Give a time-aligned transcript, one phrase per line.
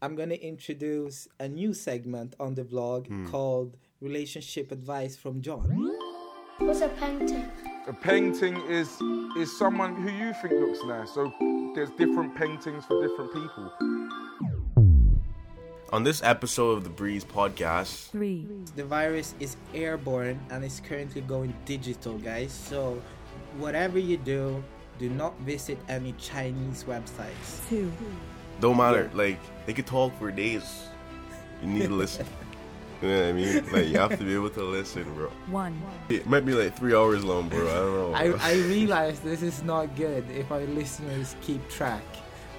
[0.00, 3.26] I'm gonna introduce a new segment on the vlog Hmm.
[3.26, 5.90] called Relationship Advice from Jon.
[6.58, 7.44] What's a painting?
[7.88, 8.88] A painting is
[9.36, 11.10] is someone who you think looks nice.
[11.12, 11.32] So
[11.74, 13.72] there's different paintings for different people.
[15.92, 18.46] On this episode of the Breeze podcast, three,
[18.76, 22.50] The virus is airborne and is currently going digital, guys.
[22.52, 23.02] So,
[23.58, 24.64] whatever you do,
[24.98, 27.68] do not visit any Chinese websites.
[27.68, 27.92] two,
[28.62, 29.10] don't matter.
[29.12, 30.84] Like they could talk for days.
[31.60, 32.24] You need to listen.
[33.02, 33.72] You know what I mean?
[33.72, 35.28] Like you have to be able to listen, bro.
[35.48, 35.82] one.
[36.08, 37.66] It might be like three hours long, bro.
[37.68, 38.38] I don't know.
[38.40, 38.52] I.
[38.52, 42.04] I realize this is not good if our listeners keep track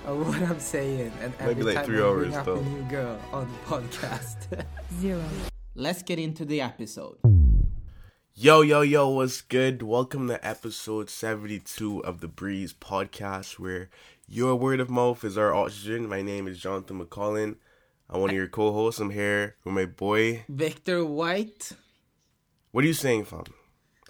[0.05, 2.46] of what I'm saying and Might be every like time three I hours, bring up
[2.46, 2.55] though.
[2.58, 4.66] a new girl on the podcast.
[4.99, 5.24] Zero.
[5.76, 7.18] Let's get into the episode.
[8.35, 9.82] Yo, yo, yo, what's good?
[9.84, 13.90] Welcome to episode 72 of the Breeze podcast, where
[14.34, 16.10] your word of mouth is our oxygen.
[16.10, 17.58] My name is Jonathan McCollin.
[18.10, 19.00] I'm one of your co hosts.
[19.00, 20.44] I'm here with my boy.
[20.50, 21.74] Victor White.
[22.72, 23.44] What are you saying, fam?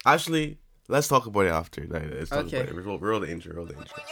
[0.06, 1.82] Actually, let's talk about it after.
[1.86, 2.62] Like, let's talk Okay.
[2.62, 2.84] about it.
[2.84, 4.02] Roll, roll the intro, roll the intro.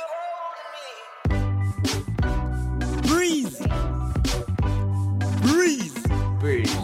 [3.09, 3.59] Breeze!
[5.41, 6.07] Breeze!
[6.39, 6.77] Breeze.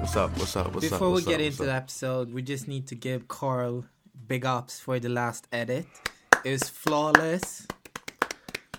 [0.00, 0.38] what's up?
[0.38, 0.72] What's up?
[0.74, 0.90] What's up?
[0.92, 3.84] Before we get up, into the episode, we just need to give Carl
[4.26, 5.86] big ups for the last edit.
[6.44, 7.66] Was flawless.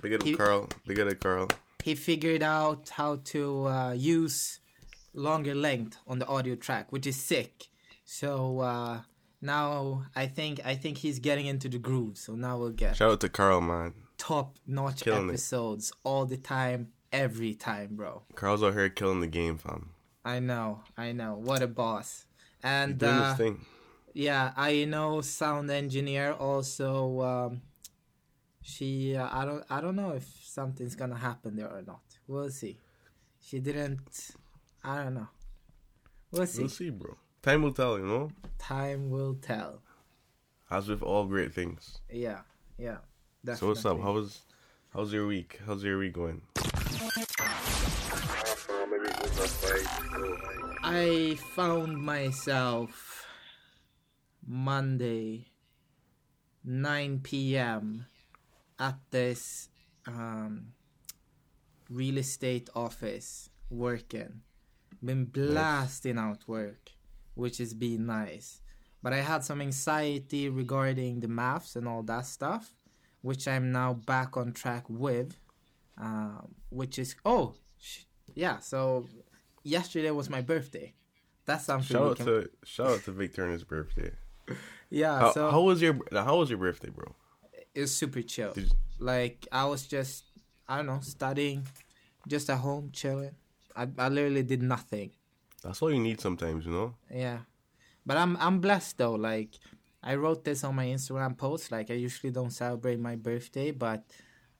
[0.02, 0.70] Big up, he- Carl.
[0.86, 1.48] Big up, Carl.
[1.84, 4.60] He figured out how to uh, use
[5.14, 7.66] longer length on the audio track, which is sick.
[8.06, 9.02] So uh,
[9.42, 12.18] now I think I think he's getting into the groove.
[12.18, 13.94] So now we'll get Shout out to Carl, man.
[14.18, 15.34] top notch Killing it.
[15.34, 18.24] episodes all the time, every time, bro.
[18.36, 19.90] Carl's out here killing the game, fam.
[20.24, 21.36] I know, I know.
[21.36, 22.26] What a boss.
[22.64, 23.66] And He's doing uh, his thing.
[24.16, 27.22] Yeah, I know sound engineer also.
[27.22, 27.62] Um,
[28.62, 32.02] she, uh, I don't, I don't know if something's gonna happen there or not.
[32.26, 32.78] We'll see.
[33.42, 34.32] She didn't.
[34.84, 35.28] I don't know.
[36.32, 36.62] We'll see.
[36.62, 37.18] We'll see, bro.
[37.42, 38.32] Time will tell, you know?
[38.58, 39.82] Time will tell.
[40.72, 42.00] As with all great things.
[42.10, 42.40] Yeah,
[42.78, 42.98] yeah.
[43.44, 43.60] Definitely.
[43.60, 44.02] So what's up?
[44.02, 44.42] How was
[44.94, 45.60] how's your week?
[45.68, 46.42] How's your week going?
[50.84, 53.15] I found myself
[54.46, 55.48] Monday,
[56.64, 58.06] 9 p.m.
[58.80, 59.70] at this
[60.08, 60.68] um,
[61.90, 64.42] real estate office working.
[65.04, 66.92] Been blasting out work,
[67.36, 68.62] which has been nice.
[69.04, 72.74] But I had some anxiety regarding the maths and all that stuff,
[73.22, 75.38] which I'm now back on track with.
[75.98, 78.04] Um, which is oh, sh-
[78.34, 78.60] yeah.
[78.60, 79.08] So
[79.64, 80.94] yesterday was my birthday.
[81.46, 81.96] That's something.
[81.96, 84.12] Shout out can- to shout out to Vic Turner's birthday.
[84.90, 85.20] yeah.
[85.20, 87.16] How, so how was your how was your birthday, bro?
[87.74, 88.54] It's super chill.
[88.54, 90.26] Did Like I was just
[90.68, 91.68] I don't know studying,
[92.28, 93.36] just at home chilling.
[93.76, 95.12] I I literally did nothing.
[95.64, 96.94] That's all you need sometimes, you know?
[97.12, 97.40] Yeah,
[98.06, 99.16] but I'm I'm blessed though.
[99.16, 99.58] Like
[100.04, 101.72] I wrote this on my Instagram post.
[101.72, 104.04] Like I usually don't celebrate my birthday, but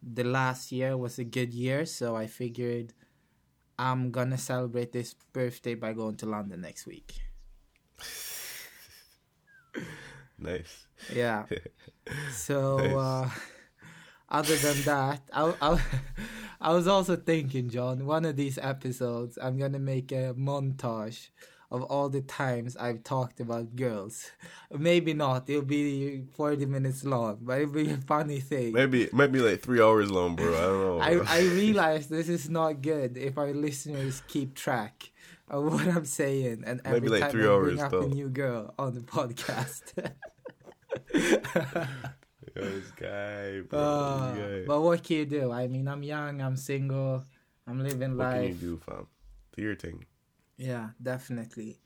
[0.02, 2.94] the last year was a good year, so I figured
[3.78, 7.14] I'm gonna celebrate this birthday by going to London next week.
[10.38, 10.88] Nice.
[11.14, 11.46] Yeah.
[12.32, 12.96] So, Nice.
[12.96, 13.30] uh,
[14.30, 15.82] other than that, I, I,
[16.62, 21.30] I was also thinking, Jon, one of these episodes, I'm going to make a montage
[21.72, 24.30] of all the times I've talked about girls.
[24.72, 28.74] Maybe not, it'll be 40 minutes long, but it'll be a funny thing.
[28.74, 30.54] Maybe it might be like three hours long, bro.
[30.54, 31.00] I don't know.
[31.26, 31.38] I.
[31.38, 35.10] I realize this is not good if our listeners keep track
[35.48, 38.02] of what I'm saying and Maybe every like time three I bring hours, up though.
[38.02, 39.84] a new girl on the podcast.
[42.56, 43.80] Yo, this guy, bro.
[43.80, 44.66] Uh, this guy.
[44.68, 45.52] but what can you do?
[45.52, 47.26] I mean, I'm young, I'm single,
[47.68, 48.60] I'm living what can you life.
[48.60, 49.08] do, fam?
[49.56, 50.06] Do your thing.
[50.58, 51.80] Yeah, definitely.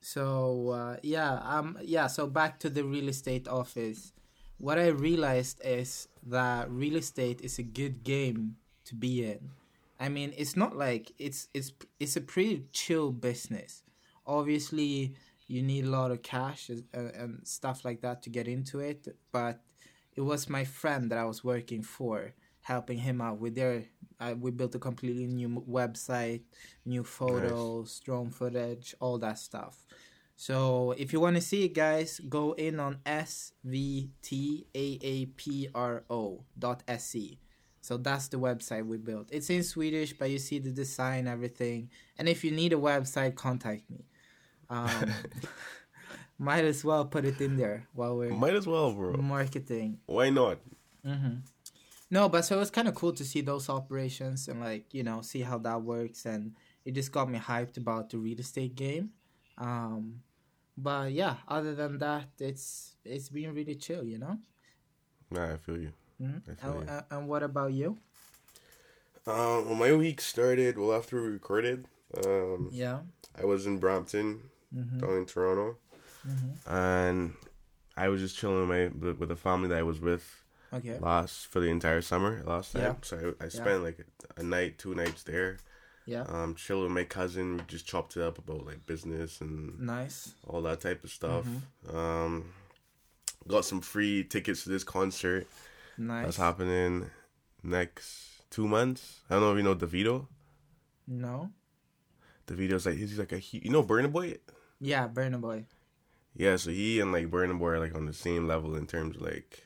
[0.00, 2.06] So uh, yeah, um, yeah.
[2.08, 4.12] So back to the real estate office.
[4.58, 9.50] What I realized is that real estate is a good game to be in.
[9.98, 13.82] I mean, it's not like it's it's it's a pretty chill business.
[14.26, 15.14] Obviously,
[15.46, 19.06] you need a lot of cash and, and stuff like that to get into it,
[19.32, 19.60] but
[20.16, 23.84] it was my friend that I was working for, helping him out with their.
[24.20, 26.42] Uh, we built a completely new website,
[26.84, 29.84] new photos, drone footage, all that stuff.
[30.36, 34.34] So if you want to see it, guys, go in on svtaapro
[36.58, 37.38] dot se.
[37.84, 39.28] So that's the website we built.
[39.30, 41.90] It's in Swedish, but you see the design, everything.
[42.16, 44.06] And if you need a website, contact me.
[44.70, 45.12] Um,
[46.38, 49.18] might as well put it in there while we're Might as well, bro.
[49.18, 49.98] marketing.
[50.06, 50.60] Why not?
[51.04, 51.44] hmm
[52.10, 55.02] No, but so it was kind of cool to see those operations and like you
[55.02, 56.54] know see how that works, and
[56.86, 59.10] it just got me hyped about the real estate game.
[59.58, 60.22] Um,
[60.74, 64.38] but yeah, other than that, it's it's been really chill, you know.
[65.30, 65.92] Nah, I feel you.
[66.20, 66.42] Mhm.
[66.62, 67.02] And, you.
[67.10, 67.98] and- what about you?
[69.26, 71.86] Um, well, my week started well after we recorded.
[72.24, 73.00] Um, Yeah.
[73.34, 74.98] I was in Brampton, Mm-hmm.
[74.98, 75.78] down in Toronto,
[76.66, 77.34] and
[77.96, 78.68] I was just chilling with
[79.02, 80.98] my with, the family that I was with Okay.
[80.98, 82.82] last for the entire summer last time.
[82.82, 82.94] Yeah.
[83.02, 84.04] So I, I spent like
[84.36, 85.58] a, night, two nights there.
[86.06, 86.22] Yeah.
[86.22, 90.34] Um, chilling with my cousin, we just chopped it up about like business and Nice.
[90.46, 91.46] all that type of stuff.
[91.46, 91.96] Mm-hmm.
[91.96, 92.52] Um,
[93.46, 95.46] got some free tickets to this concert
[95.98, 96.24] Nice.
[96.24, 97.10] that's happening
[97.62, 99.20] next two months.
[99.30, 100.26] I don't know if you know Davido.
[101.06, 101.50] No.
[102.46, 104.36] Davido's like he's like a you know Burna Boy.
[104.80, 105.66] Yeah, Burna Boy.
[106.36, 109.16] Yeah, so he and like Burna Boy are like on the same level in terms
[109.16, 109.64] of like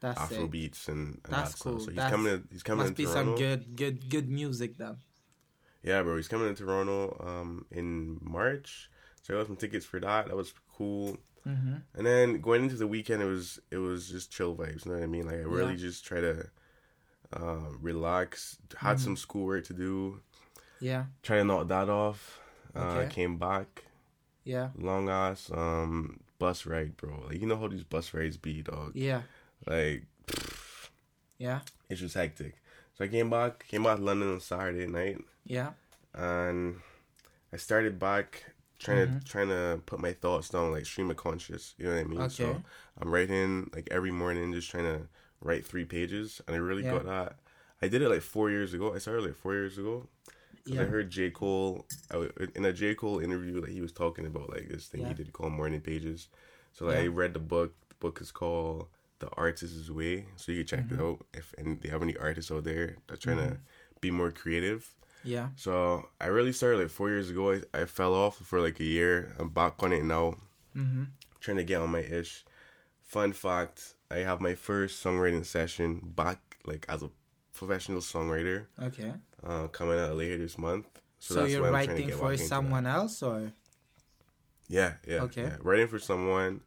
[0.00, 1.72] That's Afro beats and, and That's that cool.
[1.80, 1.82] stuff.
[1.84, 2.42] So he's That's- coming.
[2.42, 3.30] To, he's coming Must to be Toronto.
[3.30, 4.96] some good, good, good music then.
[5.82, 8.90] Yeah, bro, he's coming to Toronto um in March.
[9.22, 10.26] So I got some tickets for that.
[10.26, 11.16] That was cool.
[11.46, 11.74] Mm-hmm.
[11.94, 14.84] And then going into the weekend, it was it was just chill vibes.
[14.84, 15.26] You know what I mean?
[15.26, 15.78] Like I really Yeah.
[15.78, 16.46] just try to
[17.32, 18.58] uh, relax.
[18.76, 19.04] Had Mm-hmm.
[19.04, 20.20] some schoolwork to do.
[20.80, 21.04] Yeah.
[21.22, 22.40] Try to knock that off.
[22.74, 23.84] Uh, Came back.
[24.44, 24.68] Yeah.
[24.76, 27.24] Long ass um bus ride, bro.
[27.28, 28.92] Like you know how these bus rides be, dog.
[28.94, 29.22] Yeah.
[29.66, 30.04] Like
[31.38, 31.60] Yeah.
[31.88, 32.54] it's just hectic.
[32.96, 33.66] So I came back.
[33.68, 35.18] Came back to London on Saturday night.
[35.44, 35.70] Yeah.
[36.14, 36.76] and
[37.52, 38.44] I started back
[38.80, 39.18] trying Mm-hmm.
[39.20, 41.74] to trying to put my thoughts down like stream of conscious.
[41.78, 42.30] You know what I mean?
[42.30, 42.62] So
[43.00, 45.02] I'm writing like every morning, just trying to
[45.40, 46.92] write three pages, and I really Yeah.
[46.94, 47.36] got that.
[47.82, 48.92] I did it like four years ago.
[48.94, 50.08] I started like four years ago.
[50.66, 50.82] Yeah.
[50.82, 54.50] I heard J Cole I in a J Cole interview that he was talking about
[54.50, 55.08] like this thing Yeah.
[55.08, 56.28] he did called Morning Pages.
[56.72, 57.02] So like, Yeah.
[57.04, 57.72] I read the book.
[57.88, 58.88] The book is called
[59.20, 60.26] The Artist's Way.
[60.36, 61.00] So you can check Mm-hmm.
[61.00, 63.58] it out if and they have any artists out there that's trying to
[64.00, 64.94] be more creative.
[65.24, 65.48] Yeah.
[65.56, 67.52] So I really started like four years ago.
[67.52, 69.34] I, I fell off for like a year.
[69.38, 70.36] I'm back on it now.
[70.76, 71.04] Mm-hmm.
[71.40, 72.44] Trying to get on my ish.
[73.02, 77.10] Fun fact: I have my first songwriting session back like as a
[77.52, 79.12] professional songwriter Okay.
[79.46, 80.86] uh, coming out later this month.
[81.18, 83.52] So, that's you're why I'm trying to writing for someone else, or.
[84.68, 85.22] Yeah, yeah.
[85.22, 85.42] Okay.
[85.42, 85.56] yeah.
[85.60, 86.60] Writing for someone,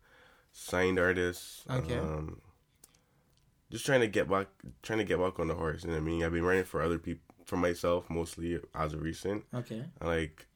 [0.52, 1.64] signed artist.
[1.70, 1.98] Okay.
[1.98, 2.42] Um,
[3.72, 4.48] just trying to get back,
[4.84, 5.84] trying to get back on the horse.
[5.84, 6.24] You know what I mean?
[6.24, 9.44] I've been writing for other people, for myself mostly as of recent.
[9.54, 10.48] okay, like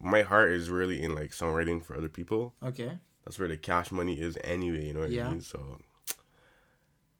[0.00, 2.54] my heart is really in like songwriting for other people.
[2.62, 5.28] okay, That's where the cash money is anyway, you know what Yeah.
[5.28, 5.40] I mean?
[5.42, 5.78] So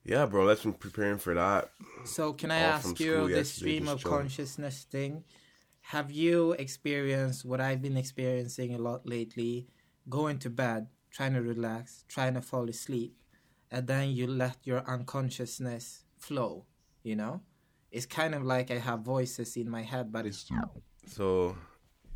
[0.05, 1.71] yeah, bro, let's been preparing for that.
[2.05, 4.19] So can I All ask you this stream of chilling.
[4.19, 5.25] consciousness thing?
[5.87, 9.69] Have you experienced what I've been experiencing a lot lately?
[10.09, 13.15] Going to bed, trying to relax, trying to fall asleep,
[13.71, 16.67] and then you let your unconsciousness flow.
[17.05, 17.43] You know,
[17.93, 20.45] it's kind of like I have voices in my head, but it's
[21.07, 21.57] So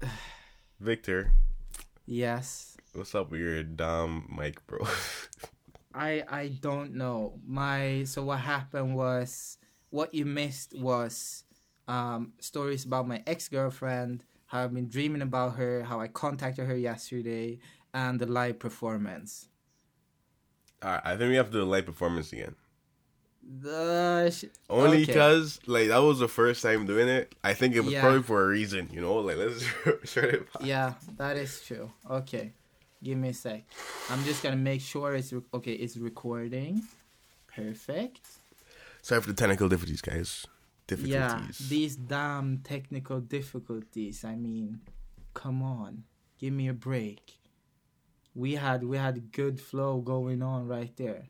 [0.81, 1.32] Victor,
[2.06, 2.76] yes.
[2.94, 4.81] what's up with your damn mic, bro?
[5.94, 7.38] I I don't know.
[7.46, 9.58] My so what happened was
[9.90, 11.44] what you missed was
[11.87, 16.67] um stories about my ex girlfriend, how I've been dreaming about her, how I contacted
[16.67, 17.58] her yesterday,
[17.93, 19.49] and the live performance.
[20.82, 22.55] Alright, I think we have to do the live performance again.
[23.48, 25.06] The sh- Only okay.
[25.06, 27.34] because like that was the first time doing it.
[27.44, 28.00] I think it was Yeah.
[28.02, 29.14] probably for a reason, you know.
[29.16, 29.64] Like let's
[30.11, 30.52] start it.
[30.52, 30.62] back.
[30.64, 31.90] Yeah, that is true.
[32.11, 32.52] Okay,
[33.02, 33.64] give me a sec.
[34.11, 35.73] I'm just gonna make sure it's re- okay.
[35.75, 36.82] It's recording.
[37.54, 38.20] Perfect.
[39.02, 40.47] Sorry for the technical difficulties, guys.
[40.88, 41.12] Difficulties.
[41.14, 44.25] Yeah, these damn technical difficulties.
[44.25, 44.80] I mean,
[45.35, 46.04] come on,
[46.38, 47.38] give me a break.
[48.35, 51.28] We had we had good flow going on right there.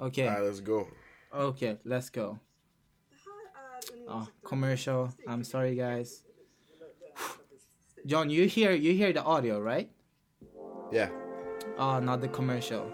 [0.00, 0.88] Okay, Alright, let's go.
[1.32, 2.38] okay, let's go.
[4.08, 5.12] Oh, commercial.
[5.26, 6.22] I'm sorry, guys.
[8.06, 9.88] Jon, you hear you hear the audio, right?
[10.92, 11.08] Yeah.
[11.78, 12.84] Oh, not the commercial.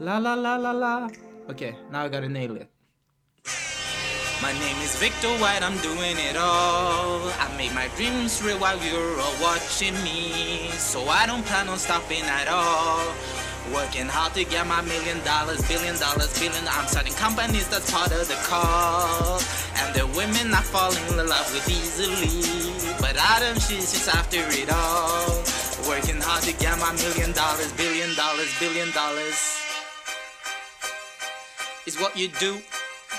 [0.00, 1.08] La la la la la.
[1.50, 2.68] Okay, now I gotta nail it.
[4.42, 7.22] My name is Victor White, I'm doing it all.
[7.38, 10.66] I make my dreams real while you're all watching me.
[10.74, 13.06] So I don't plan on stopping at all.
[13.70, 16.66] Working hard to get my million dollars, billion dollars, billion.
[16.66, 19.38] I'm starting companies, that's part of the call.
[19.78, 22.42] And the women I fall in love with easily.
[22.98, 25.44] But don't choose just after it all.
[25.86, 29.62] Working hard to get my million dollars, billion dollars, billion dollars
[31.86, 32.58] is what you do,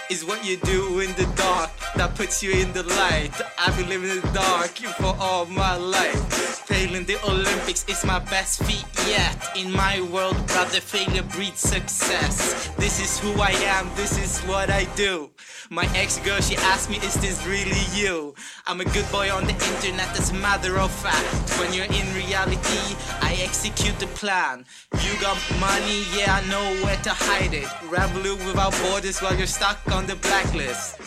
[0.09, 3.31] is what you do in the dark that puts you in the light.
[3.57, 6.19] I've been living in the dark for all my life.
[6.65, 9.37] Failing the Olympics is my best feat yet.
[9.55, 12.69] In my world, brother, failure breeds success.
[12.77, 15.29] This is who I am, this is what I do.
[15.69, 18.33] My ex girl, she asked me, Is this really you?
[18.65, 21.59] I'm a good boy on the internet, as a matter of fact.
[21.59, 24.65] When you're in reality, I execute the plan.
[25.01, 27.69] You got money, yeah, I know where to hide it.
[27.89, 30.99] Revolut without borders while you're stuck on the blacklist.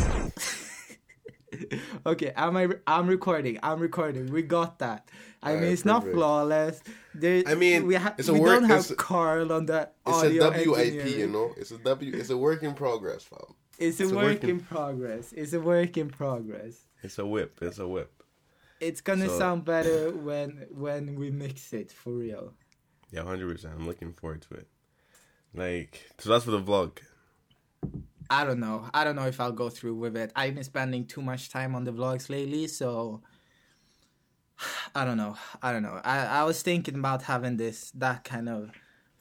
[2.06, 2.68] okay, am I?
[2.86, 3.58] I'm recording.
[3.62, 4.30] I'm recording.
[4.32, 5.08] We got that.
[5.42, 6.82] I mean, Alright, it's not flawless.
[7.14, 9.90] There, I mean, we, ha- it's a we work- don't have it's- Carl on the
[10.06, 11.52] It's audio a WIP, you know.
[11.56, 12.12] It's a W.
[12.14, 13.38] It's a work in progress, fam.
[13.78, 15.32] It's a a work work in- in progress.
[15.32, 16.74] It's a work in progress.
[17.02, 17.58] It's a whip.
[17.62, 18.12] It's a whip.
[18.80, 22.54] It's gonna So- sound better when when we mix it for real.
[23.12, 23.74] Yeah, hundred percent.
[23.78, 24.66] I'm looking forward to it.
[25.54, 26.98] Like, so that's for the vlog.
[28.28, 28.88] I don't know.
[28.92, 30.32] I don't know if I'll go through with it.
[30.34, 33.22] I've been spending too much time on the vlogs lately, so
[34.94, 35.36] I don't know.
[35.62, 36.00] I don't know.
[36.04, 38.70] I, I was thinking about having this that kind of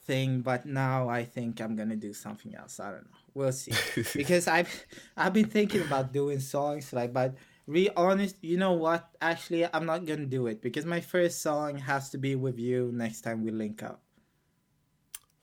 [0.05, 2.79] thing, but now I think I'm gonna do something else.
[2.79, 3.17] I don't know.
[3.33, 3.73] We'll see.
[4.15, 4.85] because I've
[5.17, 7.35] I've been thinking about doing songs like but
[7.69, 9.09] be honest, you know what?
[9.21, 12.91] Actually I'm not gonna do it because my first song has to be with you
[12.93, 14.01] next time we link up.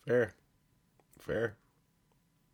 [0.07, 0.35] Fair,
[1.21, 1.57] fair.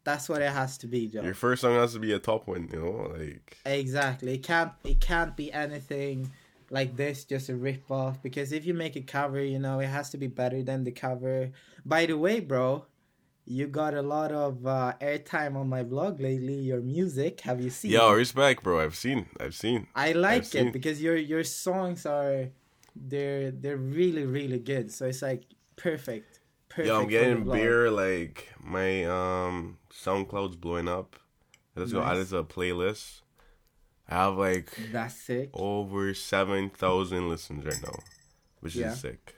[0.08, 1.20] That's what it has to be, Joe.
[1.20, 3.12] Your first song has to be a top one, you know.
[3.14, 4.36] Like, Exactly.
[4.36, 6.30] It can't it can't be anything
[6.70, 8.22] like this, just a rip off.
[8.22, 10.92] Because if you make a cover, you know, it has to be better than the
[10.92, 11.50] cover.
[11.84, 12.86] By the way, bro,
[13.44, 16.58] you got a lot of uh, airtime on my vlog lately.
[16.70, 17.90] Your music, have you seen?
[17.90, 18.16] yo, it?
[18.16, 18.80] respect, bro.
[18.80, 19.26] I've seen.
[19.38, 19.88] I've seen.
[19.94, 20.72] I like I've it seen.
[20.72, 22.48] because your your songs are
[22.96, 24.90] they're they're really really good.
[24.90, 25.42] So it's like
[25.76, 26.27] perfect.
[26.68, 26.88] Perfect.
[26.88, 27.90] Yo, I'm getting beer.
[27.90, 31.16] Like my um SoundCloud's blowing up.
[31.74, 33.20] Let's go add it to a playlist.
[34.08, 35.50] I have like That's sick.
[35.52, 37.98] over seven thousand listens right now,
[38.60, 38.92] which Yeah.
[38.92, 39.34] is sick.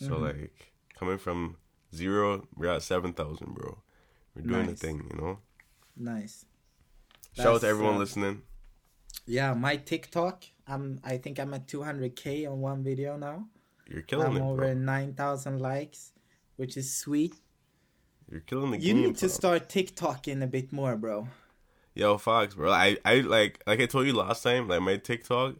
[0.00, 0.20] So Mhm.
[0.22, 1.56] like coming from
[1.94, 3.82] zero, we're at seven thousand, bro.
[4.34, 4.80] We're doing Nice.
[4.80, 5.38] the thing, you know.
[5.96, 6.46] Nice.
[7.34, 8.42] Shout out to everyone uh, listening.
[9.26, 10.44] Yeah, my TikTok.
[10.66, 11.00] I'm.
[11.04, 13.48] I think I'm at 200k on one video now.
[13.88, 14.74] You're killing I'm it, over bro.
[14.74, 16.12] 9,000 likes,
[16.56, 17.34] which is sweet.
[18.30, 19.02] You're killing the You game.
[19.02, 19.28] need to fam.
[19.28, 21.28] start TikToking a bit more, bro.
[21.94, 22.72] Yo, Fox, bro.
[22.72, 25.56] I, I like, like I told you last time, like my TikTok,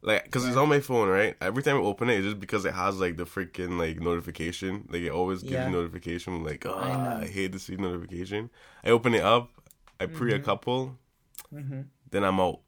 [0.00, 1.36] like, cause it's on my phone, right?
[1.40, 4.88] Every time I open it, it's just because it has like the freaking like notification.
[4.88, 5.66] Like it always gives Yeah.
[5.66, 6.44] you notification.
[6.44, 8.50] Like, oh, I ah, I, hate to see notification.
[8.84, 9.50] I open it up,
[9.98, 10.44] I pre a mm-hmm.
[10.44, 10.98] couple,
[11.52, 11.80] mm-hmm.
[12.10, 12.60] then I'm out.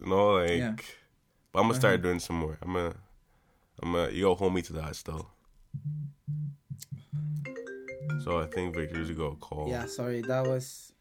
[0.00, 0.74] You know, like, Yeah.
[1.52, 2.02] but I'm gonna start uh-huh.
[2.02, 2.58] doing some more.
[2.62, 2.94] I'm gonna,
[3.82, 5.30] I'm gonna, you hold me to that still.
[8.28, 9.68] So I think Victor's got a call.
[9.70, 10.92] Yeah, sorry, that was.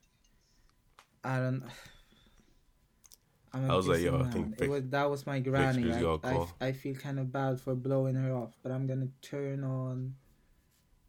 [1.25, 1.61] I don't.
[3.53, 5.83] I'm I was like, yo, I think it Vic- was, that was my granny.
[5.83, 6.49] Victor's I, got a I, call.
[6.61, 10.15] I feel kind of bad for blowing her off, but I'm gonna turn on.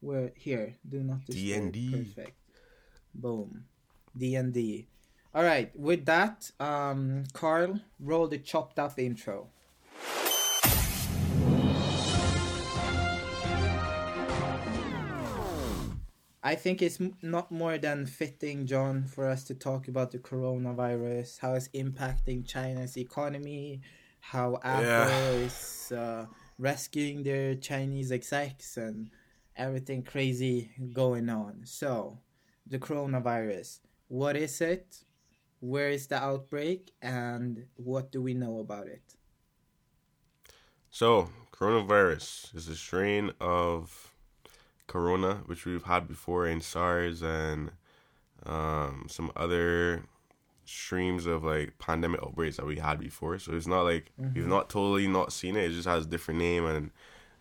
[0.00, 0.74] Where here?
[0.88, 1.72] Do not disturb.
[1.72, 1.92] DND.
[1.92, 2.36] Perfect.
[3.14, 3.66] Boom.
[4.16, 4.88] D and D.
[5.32, 5.70] All right.
[5.78, 9.50] With that, um, Carl, roll the chopped up intro.
[16.48, 21.40] I think it's not more than fitting, Jon, for us to talk about the coronavirus,
[21.40, 23.82] how it's impacting China's economy,
[24.20, 25.34] how Apple Yeah.
[25.44, 26.24] is uh,
[26.58, 29.10] rescuing their Chinese execs, and
[29.56, 31.66] everything crazy going on.
[31.66, 32.18] So,
[32.66, 35.04] the coronavirus, what is it?
[35.60, 36.92] Where is the outbreak?
[37.02, 39.16] And what do we know about it?
[40.90, 44.07] So, coronavirus is a strain of
[44.88, 47.70] corona, which we've had before in SARS and
[48.44, 50.02] um, some other
[50.64, 53.38] streams of like pandemic outbreaks that we had before.
[53.38, 55.70] So it's not like we've not totally not seen it.
[55.70, 56.90] It just has a different name and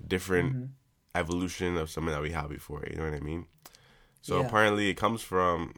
[0.08, 0.70] different
[1.16, 2.84] evolution of something that we had before.
[2.90, 3.48] You know what I mean?
[4.22, 4.48] So Yeah.
[4.48, 5.74] apparently it comes from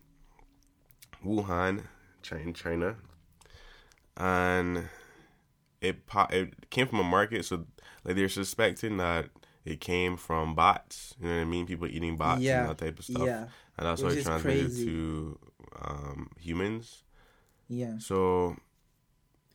[1.24, 1.86] Wuhan,
[2.22, 2.96] China, China,
[4.18, 4.90] and
[5.82, 5.98] it
[6.32, 7.46] it came from a market.
[7.46, 7.66] So
[8.04, 9.30] like they're suspecting that
[9.70, 11.16] it came from bots.
[11.20, 11.66] You know what I mean?
[11.66, 12.62] People eating bots Yeah.
[12.62, 13.26] and that type of stuff.
[13.26, 13.48] Yeah,
[13.78, 14.86] and that's Which how it is transmitted crazy.
[14.86, 15.40] to
[15.82, 17.04] um, humans.
[17.68, 17.98] yeah.
[18.00, 18.56] So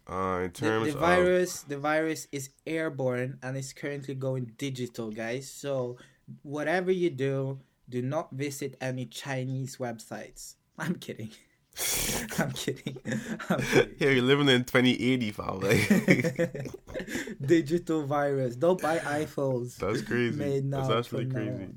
[0.09, 4.53] uh, in The, terms the of virus, the virus is airborne and is currently going
[4.59, 5.51] digital, guys.
[5.51, 5.97] So
[6.43, 10.55] whatever you do, do not visit any Chinese websites.
[10.79, 11.31] I'm kidding.
[12.39, 12.99] I'm kidding.
[13.51, 13.95] I'm kidding.
[13.99, 15.61] yeah, you're living in 2080, fam.
[15.61, 16.71] Like
[17.45, 18.57] digital virus.
[18.57, 19.77] Don't buy iPhones.
[19.77, 20.37] that's crazy.
[20.39, 21.69] Made now That's actually now crazy.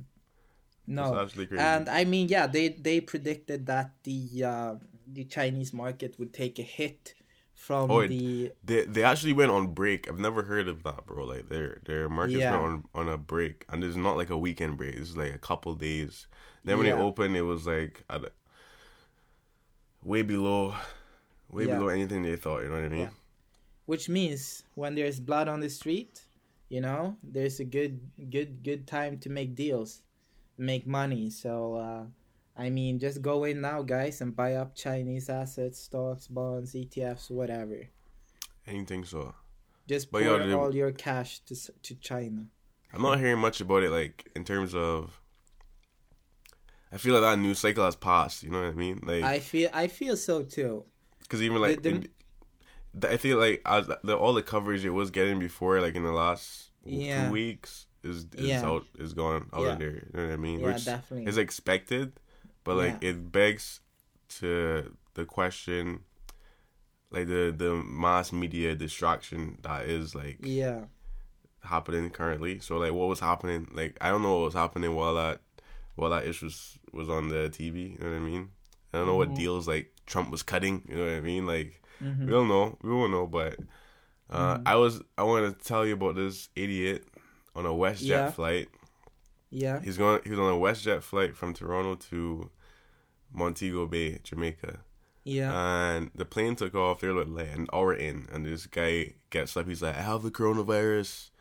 [0.89, 1.63] No, That's actually crazy.
[1.63, 4.75] and I mean, yeah, they they predicted that the uh,
[5.11, 7.13] the Chinese market would take a hit
[7.53, 10.07] from Oh, it- the They they actually went on break.
[10.09, 11.25] I've never heard of that, bro.
[11.25, 12.51] Like their their markets Yeah.
[12.51, 14.95] went on on a break, and it's not like a weekend break.
[14.95, 16.27] It's like a couple days.
[16.63, 16.95] Then when Yeah.
[16.95, 18.31] they opened, it was like a-
[20.11, 20.73] way below,
[21.49, 21.75] way Yeah.
[21.75, 22.61] below anything they thought.
[22.63, 22.99] You know what I mean?
[23.11, 23.15] Yeah.
[23.93, 26.13] which means when there's blood on the street,
[26.67, 27.01] you know,
[27.35, 27.93] there's a good
[28.35, 30.01] good good time to make deals,
[30.57, 31.29] make money.
[31.29, 31.53] So
[31.87, 32.03] uh
[32.65, 37.29] I mean, just go in now, guys, and buy up Chinese assets, stocks, bonds, ETFs,
[37.29, 37.79] whatever.
[38.65, 39.33] Anything so.
[39.87, 41.55] Just But pour they- all your cash to
[41.87, 42.41] to China.
[42.93, 43.91] I'm not hearing much about it.
[43.91, 45.21] Like in terms of,
[46.91, 48.43] I feel like that news cycle has passed.
[48.43, 48.99] You know what I mean?
[49.03, 50.85] Like I feel I feel so too.
[51.19, 52.09] Because even like, The- the- in-
[53.13, 56.11] I feel like as the, all the coverage it was getting before, like in the
[56.11, 57.27] last Yeah.
[57.27, 58.65] two weeks, is is Yeah.
[58.65, 59.73] out is gone out Yeah.
[59.73, 59.91] of there.
[59.91, 60.59] You know what I mean?
[60.61, 61.29] Yeah, Which definitely.
[61.29, 62.13] is expected,
[62.63, 63.81] but like it begs
[64.39, 66.03] to the question,
[67.11, 70.85] like the the mass media distraction that is like Yeah.
[71.63, 72.59] happening currently.
[72.59, 73.67] So like, what was happening?
[73.73, 75.41] Like I don't know what was happening while that
[75.97, 77.91] while that issue was, was on the TV.
[77.93, 78.49] You know what I mean?
[78.93, 79.31] I don't know Mm-hmm.
[79.31, 80.83] what deals like Trump was cutting.
[80.87, 81.45] You know what I mean?
[81.45, 82.25] Like Mm-hmm.
[82.25, 82.77] we don't know.
[82.81, 83.27] We won't know.
[83.27, 83.57] But
[84.29, 87.03] uh, I was I wanted to tell you about this idiot
[87.55, 88.31] on a WestJet Yeah.
[88.31, 88.69] flight.
[89.49, 89.81] Yeah.
[89.81, 90.21] He's going.
[90.23, 92.49] He was on a WestJet flight from Toronto to
[93.33, 94.79] Montego Bay, Jamaica.
[95.23, 95.51] Yeah.
[95.53, 96.99] And the plane took off.
[97.01, 99.67] They're like an hour in, and this guy gets up.
[99.67, 101.31] He's like, "I have the coronavirus,"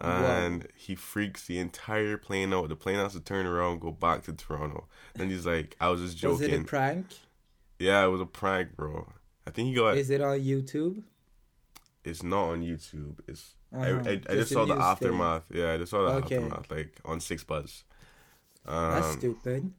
[0.00, 2.68] and he freaks the entire plane out.
[2.68, 4.86] The plane has to turn around, go back to Toronto.
[5.14, 7.06] Then he's like, "I was just joking." Was it a prank?
[7.78, 9.06] yeah, it was a prank, bro.
[9.46, 9.96] I think he got.
[9.96, 11.02] Is it on YouTube?
[12.04, 13.18] It's not on YouTube.
[13.28, 13.54] It's.
[13.74, 13.84] Uh-huh.
[13.84, 14.90] I, I, I Just just saw the news thing.
[14.92, 15.42] aftermath.
[15.52, 16.36] Yeah, I just saw the Okay.
[16.36, 17.82] aftermath, like on 6ixBuzz.
[18.66, 19.72] That's Um, stupid.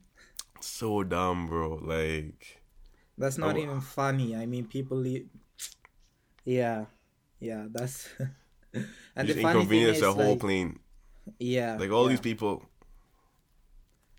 [0.60, 1.76] so dumb, bro.
[1.76, 2.60] Like.
[3.18, 3.58] That's not Oh.
[3.58, 4.36] even funny.
[4.36, 5.02] I mean, people.
[5.02, 5.20] Le-
[6.44, 6.84] yeah,
[7.40, 7.66] yeah.
[7.70, 8.08] That's.
[9.16, 10.78] and just the funny thing inconvenience is, the whole like, plane.
[11.38, 12.10] yeah, Like all yeah.
[12.10, 12.62] these people.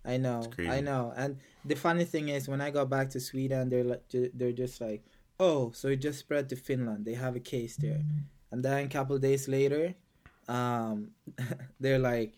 [0.06, 0.50] I know.
[0.58, 1.14] I know.
[1.18, 4.80] And the funny thing is, when I got back to Sweden, they're like, they're just
[4.80, 5.04] like,
[5.40, 7.06] oh, so it just spread to Finland.
[7.06, 8.02] They have a case there,
[8.52, 9.94] and then a couple of days later,
[10.48, 11.12] um,
[11.80, 12.34] they're like,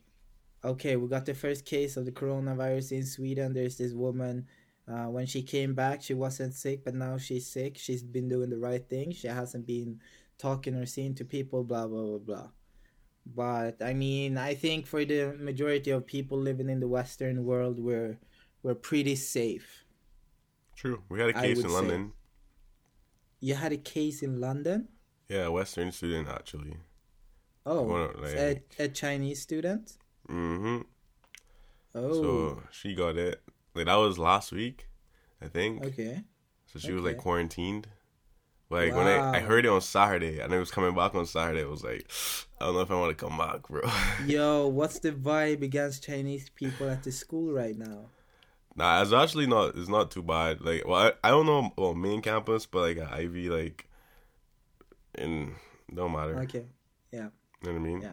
[0.63, 3.53] okay, we got the first case of the coronavirus in Sweden.
[3.53, 4.47] There's this woman.
[4.88, 7.77] Uh, when she came back, she wasn't sick, but now she's sick.
[7.77, 9.12] She's been doing the right thing.
[9.12, 9.99] She hasn't been
[10.39, 11.63] talking or seeing to people.
[11.63, 12.47] Blah blah blah blah.
[13.25, 17.78] But I mean, I think for the majority of people living in the Western world,
[17.80, 18.17] we're
[18.63, 19.86] we're pretty safe.
[20.75, 21.04] True.
[21.10, 21.75] We had a case in say.
[21.75, 22.13] London.
[23.41, 24.88] You had a case in London.
[25.28, 26.78] Yeah, a Western student actually.
[27.65, 29.93] Oh, a, like- a Chinese student.
[30.28, 30.82] Mm hmm
[31.95, 33.41] Oh, So she got it.
[33.75, 34.88] Like that was last week,
[35.41, 35.84] I think.
[35.86, 36.23] okay.
[36.67, 37.88] So she was like quarantined.
[38.71, 41.62] Like when I, I heard it on Saturday and it was coming back on Saturday,
[41.62, 42.08] it was like,
[42.62, 43.82] I don't know if I want to come back, bro.
[44.27, 48.05] Yo, what's the vibe against Chinese people at the school right now?
[48.75, 49.75] nah, it's actually not.
[49.75, 50.62] It's not too bad.
[50.62, 53.89] Like, well, I, I don't know well main campus, but like at Ivey, like,
[55.15, 55.53] and
[55.93, 56.39] don't matter.
[56.41, 56.65] Okay.
[57.12, 57.29] Yeah.
[57.63, 58.01] You know what I mean?
[58.01, 58.12] Yeah.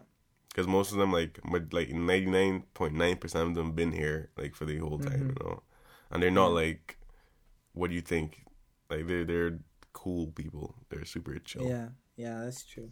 [0.48, 1.38] Because most of them, like,
[1.70, 5.12] like ninety nine point nine percent of them been here like for the whole time,
[5.12, 5.28] Mm-hmm.
[5.28, 5.62] you know,
[6.10, 6.96] and they're not like,
[7.74, 8.42] what do you think?
[8.88, 9.58] Like they're they're
[10.06, 10.74] cool people.
[10.88, 11.66] They're super chill.
[11.66, 12.90] Yeah, yeah, that's true.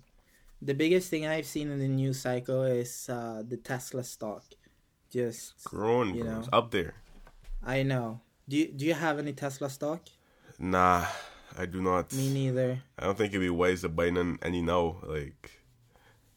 [0.60, 4.42] The biggest thing I've seen in the news cycle is uh, the Tesla stock.
[5.10, 6.42] Just, Growing, You know.
[6.52, 6.94] Up there.
[7.62, 8.20] I know.
[8.48, 10.02] Do you, do you have any Tesla stock?
[10.58, 11.06] Nah,
[11.56, 12.12] I do not.
[12.12, 12.82] Me neither.
[12.98, 14.98] I don't think it'd be wise to buy none any now.
[15.06, 15.50] Like,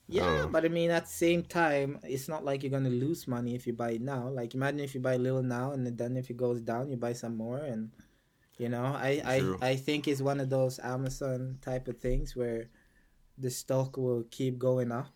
[0.07, 0.47] Yeah, Oh.
[0.53, 3.65] but I mean, at the same time, it's not like you're gonna lose money if
[3.65, 4.29] you buy it now.
[4.29, 6.97] Like, imagine if you buy a little now, and then if it goes down, you
[6.97, 7.89] buy some more, and
[8.57, 9.57] you know, I True.
[9.61, 12.69] I I think it's one of those Amazon type of things where
[13.37, 15.13] the stock will keep going up.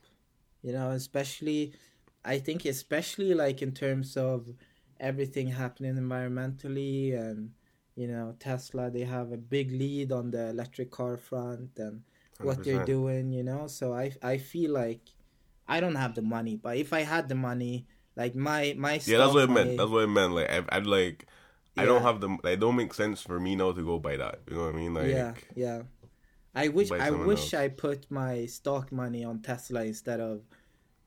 [0.62, 1.74] You know, especially,
[2.24, 4.48] I think especially like in terms of
[5.00, 7.52] everything happening environmentally and
[7.96, 12.04] you know Tesla they have a big lead on the electric car front and
[12.40, 13.68] what they're doing, you know.
[13.68, 15.02] So I I feel like
[15.68, 19.18] I don't have the money, but if I had the money, like my my yeah,
[19.18, 19.78] that's what it meant.
[19.78, 20.34] That's what it meant.
[20.34, 21.26] Like, I, I'd like,
[21.78, 22.28] I don't have the.
[22.28, 24.42] Like, it don't make sense for me now to go buy that.
[24.50, 24.94] You know what I mean?
[24.94, 25.82] Like, yeah, yeah.
[26.54, 27.62] I wish I wish else.
[27.62, 30.42] I put my stock money on Tesla instead of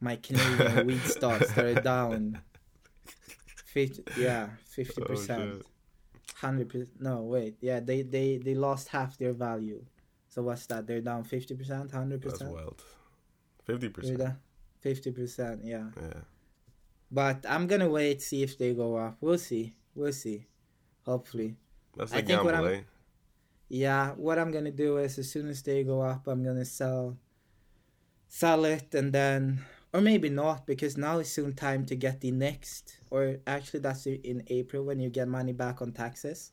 [0.00, 2.40] my Canadian wheat stocks that are down.
[3.74, 5.62] 50, yeah, fifty oh, percent,
[6.36, 7.00] hundred percent.
[7.00, 9.84] No, wait, yeah, they they they lost half their value.
[10.28, 10.86] So what's that?
[10.86, 12.50] They're down fifty percent, hundred percent.
[12.50, 12.82] that's wild.
[13.64, 14.34] Fifty percent.
[14.80, 15.62] fifty percent.
[15.64, 15.88] Yeah.
[16.00, 16.20] Yeah.
[17.10, 19.16] But I'm gonna wait see if they go up.
[19.20, 19.74] We'll see.
[19.94, 20.46] We'll see.
[21.06, 21.56] Hopefully.
[21.96, 22.82] That's I like think what gamble, I'm- eh?
[23.68, 27.16] yeah, what I'm gonna do is as soon as they go up, I'm gonna sell,
[28.28, 29.60] sell it, and then
[29.92, 32.98] or maybe not because now is soon time to get the next.
[33.10, 36.50] Or actually, that's in April when you get money back on taxes.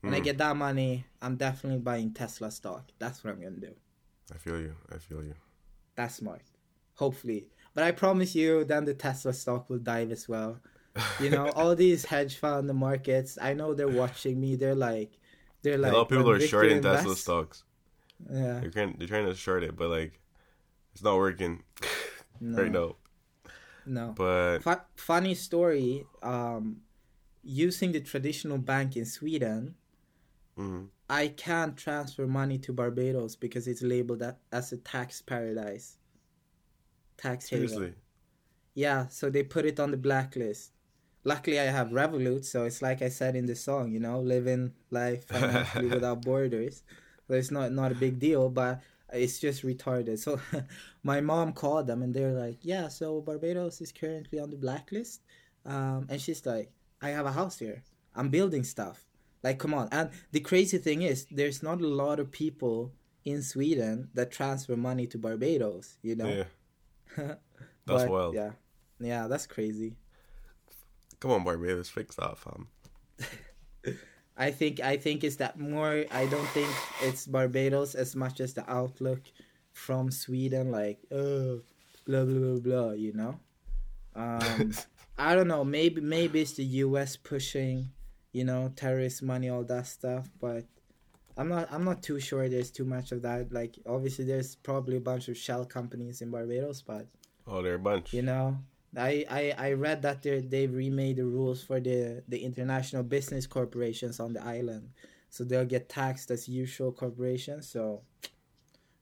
[0.00, 0.24] When I Mm.
[0.24, 2.92] get that money, I'm definitely buying Tesla stock.
[3.00, 3.74] That's what I'm gonna do.
[4.32, 4.76] I feel you.
[4.92, 5.34] I feel you.
[5.96, 6.42] That's smart.
[6.94, 7.48] Hopefully.
[7.74, 10.60] But I promise you, then the Tesla stock will dive as well.
[11.20, 14.56] You know, all these hedge fund the markets, I know they're watching me.
[14.56, 15.18] They're like,
[15.62, 17.64] they're like, a lot of people are Victor shorting Tesla stocks.
[18.30, 18.60] Yeah.
[18.60, 20.20] They're trying, they're trying to short it, but like,
[20.92, 21.62] it's not working
[22.40, 22.62] No.
[22.62, 22.96] right now.
[23.86, 24.14] No.
[24.16, 26.04] But Fu- funny story.
[26.22, 26.78] Um,
[27.42, 29.74] using the traditional bank in Sweden,
[30.58, 30.88] mhm.
[31.08, 35.96] I can't transfer money to Barbados because it's labeled as a tax paradise.
[37.16, 37.68] Tax haven.
[37.68, 37.94] seriously,
[38.74, 40.72] Yeah, so they put it on the blacklist.
[41.24, 44.72] Luckily, I have Revolut, so it's like I said in the song, you know, living
[44.90, 46.82] life financially without borders.
[47.26, 48.80] So it's not not a big deal, but
[49.12, 50.18] it's just retarded.
[50.18, 50.40] So
[51.02, 55.20] my mom called them, and they're like, "Yeah, so Barbados is currently on the blacklist,"
[55.66, 56.70] um, and she's like,
[57.02, 57.82] "I have a house here.
[58.14, 59.04] I'm building stuff.
[59.42, 62.92] Like, come on!" And the crazy thing is, there's not a lot of people
[63.24, 65.98] in Sweden that transfer money to Barbados.
[66.02, 66.44] You know, yeah,
[67.16, 67.38] that's
[67.84, 68.34] But, wild.
[68.34, 68.52] Yeah,
[69.00, 69.96] yeah, that's crazy.
[71.20, 72.68] Come on, Barbados, fix that, fam.
[74.36, 76.04] I think I think it's that more.
[76.12, 76.68] I don't think
[77.02, 79.20] it's Barbados as much as the outlook
[79.72, 81.60] from Sweden, like oh,
[82.06, 82.90] blah blah blah blah.
[82.92, 83.40] You know,
[84.14, 84.72] um,
[85.18, 85.64] I don't know.
[85.64, 87.16] Maybe maybe it's the U.S.
[87.16, 87.90] pushing,
[88.32, 90.30] you know, terrorist money, all that stuff.
[90.40, 90.66] But
[91.36, 91.66] I'm not.
[91.72, 92.48] I'm not too sure.
[92.48, 93.52] There's too much of that.
[93.52, 97.08] Like obviously, there's probably a bunch of shell companies in Barbados, but
[97.48, 98.14] oh, they're a bunch.
[98.14, 98.58] you know
[98.96, 103.46] I, I, I read that they they've remade the rules for the, the international business
[103.46, 104.90] corporations on the island.
[105.30, 108.02] So they'll get taxed as usual corporations so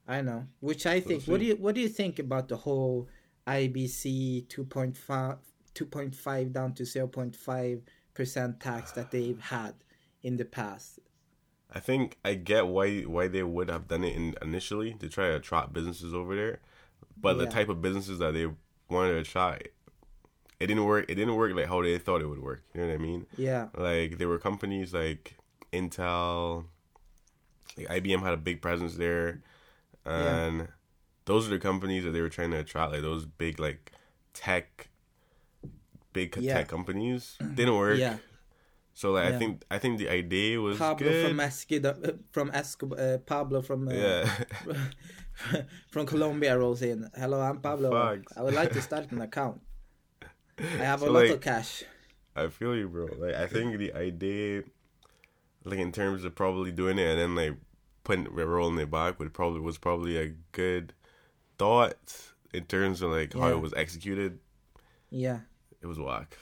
[0.09, 0.44] i don't know.
[0.61, 3.09] Which i think what do you what do you think about the whole
[3.46, 5.38] ibc 2.5
[5.75, 7.81] 2.5 down to 0.5
[8.14, 9.75] percent tax that they've had
[10.22, 10.99] in the past?
[11.70, 15.29] I think I get why why they would have done it in, initially to try
[15.29, 16.61] to attract businesses over there,
[17.16, 18.46] but the type of businesses that they
[18.88, 19.68] wanted to attract,
[20.61, 21.05] it didn't work.
[21.09, 22.62] It didn't work like how they thought it would work.
[22.75, 23.27] You know what I mean?
[23.37, 25.37] yeah Like there were companies like
[25.73, 26.64] Intel,
[27.77, 29.42] like IBM had a big presence there,
[30.05, 30.69] and
[31.27, 32.92] those are the companies that they were trying to attract.
[32.92, 33.92] Like those big like
[34.33, 34.88] tech,
[36.12, 36.55] big Yeah.
[36.55, 37.99] tech companies didn't work.
[37.99, 38.16] yeah
[38.95, 39.37] So like Yeah.
[39.37, 41.27] I think I think the idea was pablo good.
[41.29, 41.95] from Escobar,
[42.33, 44.25] from Escobar, uh, pablo from uh, yeah.
[45.92, 47.11] from Colombia rolls in.
[47.14, 47.90] Hello, I'm Pablo.
[47.92, 48.33] Facts.
[48.38, 49.61] I would like to start an account.
[50.59, 51.85] I have a So, lot like- of cash.
[52.35, 53.07] I feel you, bro.
[53.19, 54.62] Like I think the idea,
[55.64, 57.59] like in terms of probably doing it and then like
[58.05, 60.92] putting rolling it back, would probably was probably a good
[61.59, 64.38] thought in terms of like how it was executed.
[65.11, 65.40] Yeah.
[65.81, 66.37] It was whack.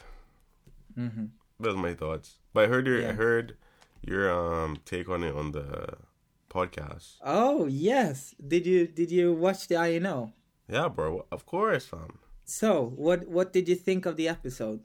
[0.97, 1.27] hmm
[1.61, 2.39] Those are my thoughts.
[2.53, 3.57] But I heard your I heard
[4.03, 5.95] your um take on it on the
[6.51, 7.19] podcast.
[7.23, 8.35] Oh yes.
[8.45, 10.33] Did you did you watch the I know?
[10.69, 11.25] Yeah, bro.
[11.31, 12.19] Of course, fam.
[12.45, 14.81] So what what did you think of the episode?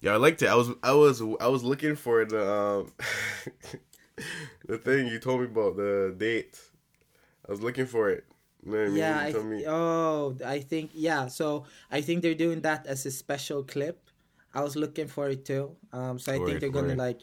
[0.00, 0.48] Yeah, I liked it.
[0.48, 2.92] I was I was I was looking for the um
[4.66, 6.60] the thing you told me about the date.
[7.46, 8.24] I was looking for it.
[8.64, 8.96] You know I mean?
[8.96, 11.28] Yeah, I th- oh, I think yeah.
[11.28, 14.10] So I think they're doing that as a special clip.
[14.54, 15.76] I was looking for it too.
[15.92, 17.20] Um, so I think they're gonna like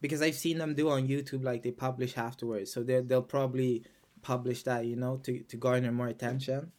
[0.00, 2.72] because I've seen them do on YouTube like they publish afterwards.
[2.72, 3.84] So they they'll probably
[4.20, 6.72] publish that you know to to garner more attention.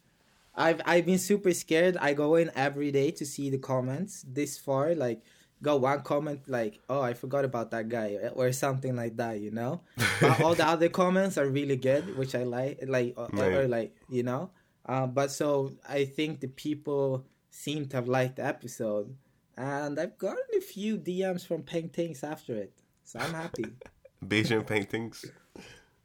[0.56, 1.96] I've I've been super scared.
[1.96, 4.94] I go in every day to see the comments this far.
[4.94, 5.22] Like
[5.62, 9.40] go one comment like oh I forgot about that guy or something like that.
[9.40, 9.82] You know.
[10.20, 12.80] but all the other comments are really good, which I like.
[12.86, 14.50] Like or, or like you know.
[14.86, 19.16] Uh, but so I think the people seem to have liked the episode,
[19.56, 23.64] and I've gotten a few DMs from paintings after it, so I'm happy.
[24.24, 25.24] Beijing paintings.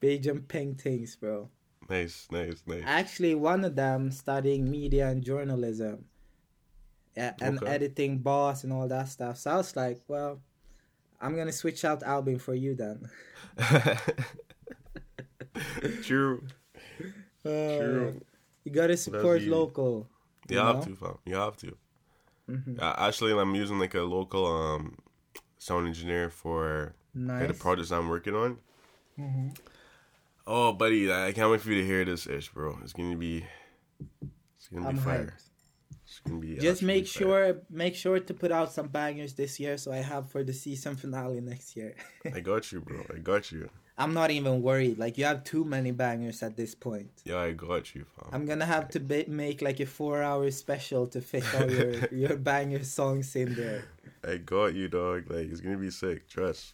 [0.01, 1.49] Beijing paintings, bro.
[1.89, 2.83] Nice, nice, nice.
[2.85, 6.05] Actually, one of them studying media and journalism,
[7.15, 7.65] and Okay.
[7.65, 9.37] editing boss and all that stuff.
[9.37, 10.39] So I was like, well,
[11.19, 13.09] I'm gonna switch out Albin for you then.
[16.03, 16.43] True.
[17.45, 18.21] Uh, True.
[18.63, 20.07] You gotta support local.
[20.47, 20.81] You you have know?
[20.81, 21.17] to, fam.
[21.25, 21.77] You have to.
[22.49, 22.79] Mhm.
[22.79, 24.97] Uh, actually, I'm using like a local um
[25.57, 28.57] sound engineer for like, the projects I'm working on.
[29.17, 29.57] Mhm.
[30.51, 32.79] Oh, buddy, I can't wait for you to hear this ish, bro.
[32.83, 33.45] It's gonna be,
[34.57, 35.25] it's gonna I'm be fire.
[35.25, 35.43] hyped.
[36.07, 37.53] It's gonna be Just make absolutely fire.
[37.53, 40.53] sure make sure to put out some bangers this year so I have for the
[40.53, 41.93] season finale next year.
[42.33, 43.05] I got you, bro.
[43.15, 43.69] I got you.
[43.99, 44.97] I'm not even worried.
[44.97, 47.11] Like you have too many bangers at this point.
[47.25, 48.29] Yeah, I got you, fam.
[48.33, 52.37] I'm gonna have to ba- make like a four-hour special to fit all your your
[52.37, 53.83] banger songs in there.
[54.27, 55.29] I got you, dog.
[55.29, 56.27] Like it's gonna be sick.
[56.27, 56.73] Trust.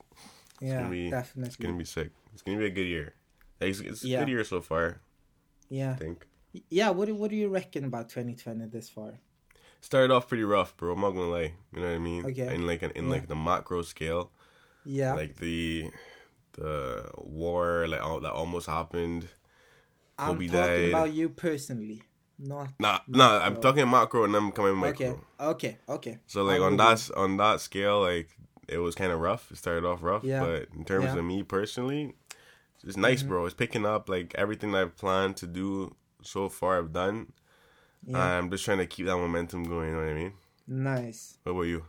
[0.61, 1.47] Yeah, gonna be- definitely.
[1.49, 2.11] It's gonna be sick.
[2.31, 3.15] It's gonna be a good year.
[3.59, 4.19] It's it's a Yeah.
[4.19, 5.01] good year so far.
[5.69, 6.25] yeah, I think.
[6.69, 6.89] yeah.
[6.91, 9.19] What do what do you reckon about 2020 this far?
[9.81, 10.93] Started off pretty rough, bro.
[10.93, 11.53] I'm not gonna lie.
[11.73, 12.25] You know what I mean?
[12.25, 12.53] Okay.
[12.55, 13.11] In like an, in Yeah.
[13.11, 14.31] like the macro scale,
[14.83, 15.91] Yeah, like the
[16.53, 19.27] the war like all, that almost happened.
[20.17, 20.89] I'm talking died.
[20.89, 22.01] about you personally,
[22.39, 22.69] not.
[22.79, 23.39] Nah, nah.
[23.39, 25.07] I'm talking macro and I'm coming micro.
[25.07, 26.19] Okay, okay, okay.
[26.27, 28.29] So like I'm on that on that scale, like
[28.67, 29.51] it was kind of rough.
[29.51, 30.39] It started off rough, Yeah.
[30.39, 31.17] but in terms Yeah.
[31.19, 32.15] Of me personally,
[32.85, 33.45] it's nice, bro.
[33.45, 34.09] It's picking up.
[34.09, 37.33] Like everything I've planned to do so far, I've done.
[38.05, 38.19] Yeah.
[38.37, 39.89] I'm just trying to keep that momentum going.
[39.89, 40.33] You know what I mean?
[40.67, 41.37] Nice.
[41.43, 41.85] What about you?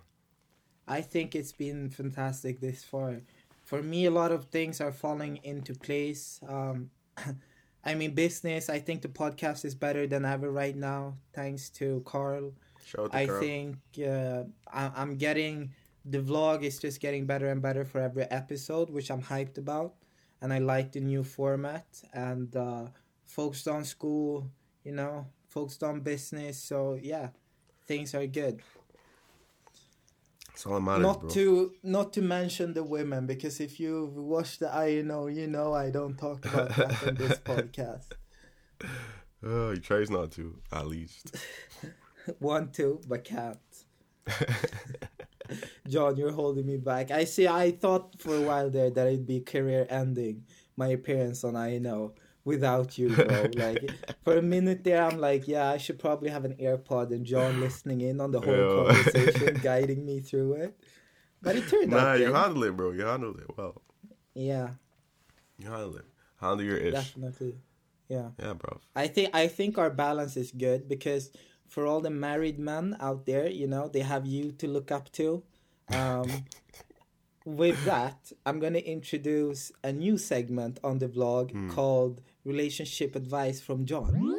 [0.88, 3.20] I think it's been fantastic this far.
[3.64, 6.40] For me, a lot of things are falling into place.
[6.48, 6.90] Um,
[7.84, 8.68] I mean, business.
[8.70, 12.52] I think the podcast is better than ever right now, thanks to Carl.
[12.84, 13.40] Shout out to I Carl.
[13.40, 15.72] think uh, I- I'm getting
[16.04, 19.94] the vlog is just getting better and better for every episode, which I'm hyped about,
[20.40, 22.86] and I like the new format and uh,
[23.24, 24.50] focused on school.
[24.84, 26.62] You know, focused on business.
[26.62, 27.28] So yeah,
[27.86, 28.60] things are good.
[30.48, 31.30] That's all that matters, not bro.
[31.30, 35.74] to not to mention the women because if you've watched the I know you know
[35.74, 38.08] I don't talk about that on this podcast.
[39.42, 41.36] Oh, he tries not to, at least.
[42.40, 43.58] Want to but can't.
[45.88, 47.10] Jon, you're holding me back.
[47.10, 47.46] I see.
[47.48, 50.44] I thought for a while there that it'd be career ending
[50.76, 53.50] my appearance on I know without you, bro.
[53.54, 53.90] like
[54.24, 57.60] for a minute there, I'm like, yeah, I should probably have an AirPod and Jon
[57.66, 58.84] listening in on the whole Yo.
[58.84, 60.78] conversation, guiding me through it.
[61.42, 62.34] But it turned nah, out Nah, you good.
[62.36, 62.90] handle it, bro.
[62.92, 63.82] You handled it well.
[64.34, 64.70] Yeah,
[65.58, 66.04] You handled it.
[66.40, 66.92] Handle your ish.
[66.92, 67.56] definitely.
[68.08, 68.30] Yeah.
[68.38, 68.80] Yeah, bro.
[68.94, 71.30] I think I think our balance is good because
[71.66, 75.10] for all the married men out there, you know, they have you to look up
[75.12, 75.42] to.
[75.92, 76.44] Um,
[77.44, 83.86] with that, I'm gonna introduce a new segment on the vlog called "Relationship Advice from
[83.86, 84.34] Jon."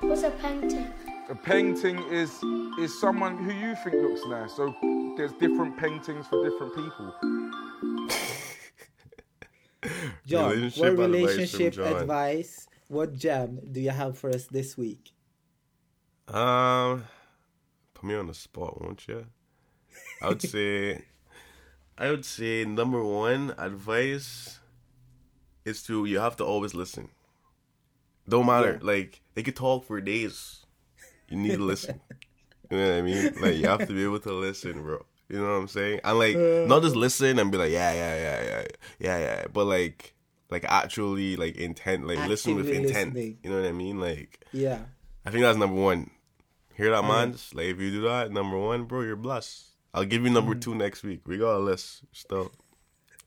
[0.00, 0.92] What's a painting?
[1.30, 2.30] A painting is
[2.78, 4.52] is someone who you think looks nice.
[4.52, 4.74] So
[5.16, 7.14] there's different paintings for different people.
[10.26, 11.86] Jon, Relationship what relationship Jon.
[11.86, 15.12] advice, what gem do you have for us this week?
[16.28, 17.04] Um,
[17.92, 19.26] put me on the spot, won't you?
[20.22, 21.04] I would say,
[21.98, 24.58] I would say number one advice
[25.64, 27.08] is to you have to always listen.
[28.28, 30.64] Don't matter, like they could talk for days.
[31.28, 32.00] You need to listen.
[32.70, 33.34] you know what I mean?
[33.40, 35.04] Like you have to be able to listen, bro.
[35.28, 36.00] You know what I'm saying?
[36.04, 36.66] And like uh.
[36.66, 38.64] not just listen and be like yeah yeah yeah yeah
[38.98, 40.14] yeah yeah, but like
[40.50, 43.14] like actually like intent, like listen with intent.
[43.14, 43.38] listening.
[43.42, 44.00] You know what I mean?
[44.00, 44.80] Like Yeah,
[45.24, 46.10] I think that's number one.
[46.74, 47.12] Hear that, uh-huh.
[47.12, 47.32] man?
[47.32, 49.64] Just, Like, if you do that, number one, bro, you're blessed.
[49.94, 51.20] I'll give you number two next week.
[51.26, 52.52] We got a list still.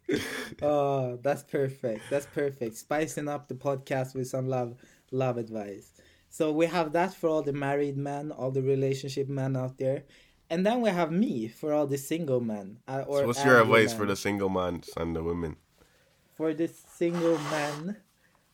[0.62, 2.02] Oh, that's perfect.
[2.10, 2.78] That's perfect.
[2.78, 4.76] Spicing up the podcast with some love
[5.12, 5.92] love advice.
[6.30, 10.04] So we have that for all the married men, all the relationship men out there.
[10.50, 12.80] And then we have me for all the single men.
[12.88, 15.58] Uh, or So what's your advice for the single man and the women?
[16.36, 17.98] For the single men,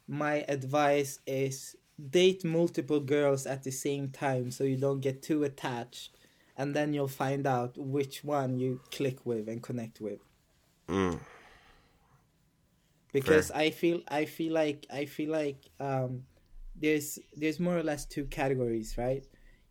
[0.08, 1.76] my advice is
[2.10, 6.17] date multiple girls at the same time so you don't get too attached.
[6.57, 10.19] And then you'll find out which one you click with and connect with.
[10.87, 11.19] Mm.
[13.13, 16.23] because I feel I feel like I feel like um,
[16.75, 19.25] there's there's more or less two categories, right?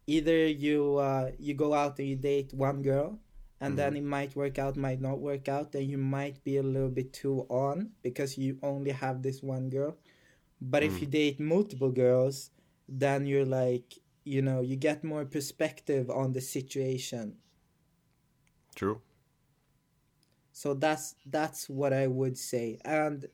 [0.07, 3.19] Either you uh, you go out and you date one girl,
[3.61, 6.63] and then it might work out, might not work out, then you might be a
[6.63, 9.97] little bit too on because you only have this one girl.
[10.61, 12.51] But if you date multiple girls,
[12.89, 17.37] then you're like you know you get more perspective on the situation.
[18.75, 19.01] True.
[20.53, 22.79] So that's that's what I would say.
[22.85, 23.27] And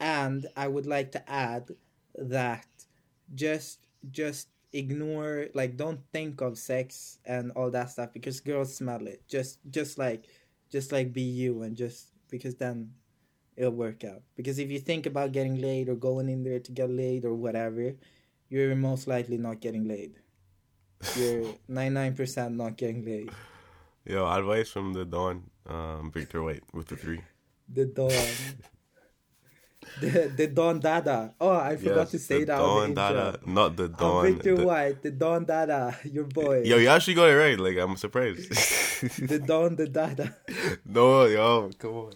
[0.00, 1.70] and I would like to add
[2.14, 2.66] that
[3.34, 9.06] just just ignore like don't think of sex and all that stuff because girls smell
[9.06, 9.22] it.
[9.28, 10.24] Just just like
[10.70, 12.90] just like be you and just because then
[13.56, 14.22] it'll work out.
[14.36, 17.34] Because if you think about getting laid or going in there to get laid or
[17.34, 17.94] whatever,
[18.48, 20.14] you're most likely not getting laid.
[21.16, 23.30] You're 99% not getting laid.
[24.04, 27.20] Yo, advice from the Don, um, Victor White with the three.
[27.72, 28.12] The Don.
[30.00, 31.34] the the Don Dada.
[31.40, 33.32] Oh, I forgot Yes, to say the that on the Don intro.
[33.32, 34.24] Dada, not the Oh, Don.
[34.32, 36.62] Victor the- White, the Don Dada, your boy.
[36.62, 37.58] Yo, you actually got it right.
[37.58, 38.48] Like I'm surprised.
[39.28, 40.34] The Don the Dada.
[40.86, 42.12] no, yo, come on.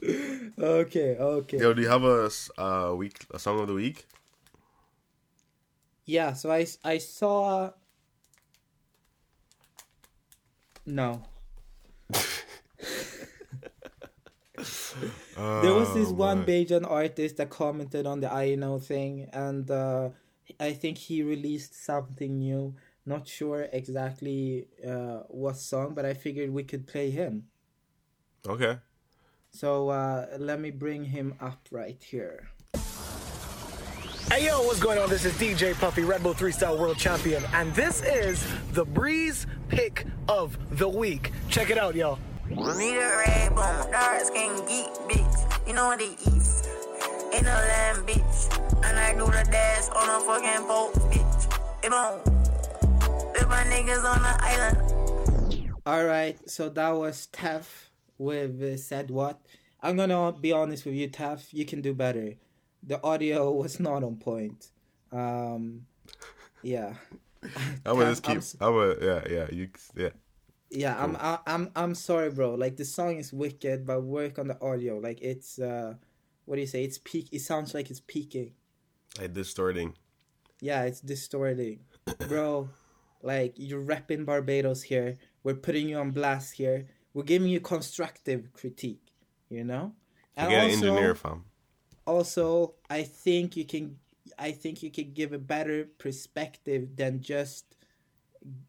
[0.58, 1.58] Okay, okay.
[1.58, 4.06] Yo, do you have a uh, week, a song of the week?
[6.10, 7.70] Yeah, so I I saw.
[10.86, 11.22] No.
[15.60, 16.44] There was this Oh, one.
[16.44, 20.10] Bajan artist that commented on the I know thing, and uh,
[20.58, 22.74] I think he released something new.
[23.06, 27.48] Not sure exactly uh, what song, but I figured we could play him.
[28.46, 28.78] Okay.
[29.52, 32.50] So uh, let me bring him up right here.
[34.32, 35.10] Hey yo, what's going on?
[35.10, 40.06] This is DJ Puffy, Red Bull 3Style World Champion, and this is the Breeze Pick
[40.28, 41.32] of the Week.
[41.48, 42.16] Check it out, y'all.
[42.48, 45.66] Me the red bone, dark skin geek, bitch.
[45.66, 47.34] You know what they eat.
[47.34, 48.84] Ain't no lamb, bitch.
[48.84, 51.84] And I do the dash on a fucking boat, bitch.
[51.84, 52.20] It on.
[53.34, 55.72] If my niggas on the island.
[55.84, 57.66] All right, so that was TEV
[58.16, 59.40] with uh, said what.
[59.82, 61.52] I'm gonna be honest with you, TEV.
[61.52, 62.34] You can do better.
[62.82, 64.68] The audio was not on point.
[65.12, 65.86] Um,
[66.62, 66.94] yeah,
[67.86, 68.38] I'm just keep.
[68.60, 70.08] I'm, gonna, yeah, yeah, you, yeah.
[70.70, 71.02] yeah.
[71.02, 72.54] I'm I, I'm I'm sorry, bro.
[72.54, 74.98] Like the song is wicked, but work on the audio.
[74.98, 75.94] Like it's uh,
[76.44, 76.84] what do you say?
[76.84, 77.28] It's peak.
[77.32, 78.52] It sounds like it's peaking.
[79.18, 79.94] Like distorting.
[80.60, 81.80] Yeah, it's distorting,
[82.28, 82.68] bro.
[83.22, 85.18] Like you're repping Barbados here.
[85.42, 86.86] We're putting you on blast here.
[87.14, 89.12] We're giving you constructive critique.
[89.48, 89.94] You know.
[90.36, 91.44] And You get an engineer, fam.
[92.10, 93.84] Also i think you can
[94.38, 97.64] i think you can give a better perspective than just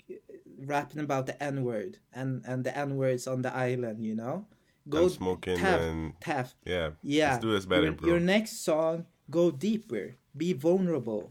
[0.07, 0.19] g-
[0.71, 4.45] rapping about the n word and and the n words on the island you know
[4.93, 6.45] And smoking Tav, and- Tav.
[6.65, 6.89] Yeah.
[7.03, 8.07] yeah Let's do this better, your, bro.
[8.09, 10.05] your next song go deeper
[10.43, 11.23] be vulnerable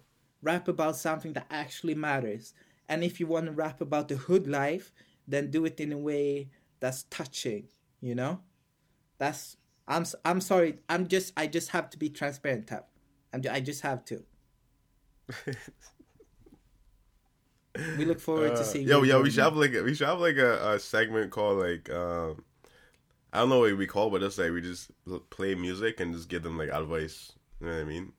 [0.42, 2.55] rap about something that actually matters
[2.90, 4.87] and if you want to rap about the hood life
[5.33, 6.49] then do it in a way
[6.81, 7.64] that's touching
[8.01, 8.35] you know
[9.18, 9.57] that's
[9.90, 12.85] i'm i'm sorry i'm just i just have to be transparent Tab.
[13.33, 14.24] I'm, i just have to
[17.96, 19.94] we look forward to Uh, seeing yo, you yo, we should have like a, we
[19.94, 22.42] should have like a, a segment called like um,
[23.33, 24.90] I don't know what we call, but it's like we just
[25.31, 27.33] play music and just give them like advice.
[27.61, 28.12] You know what I mean?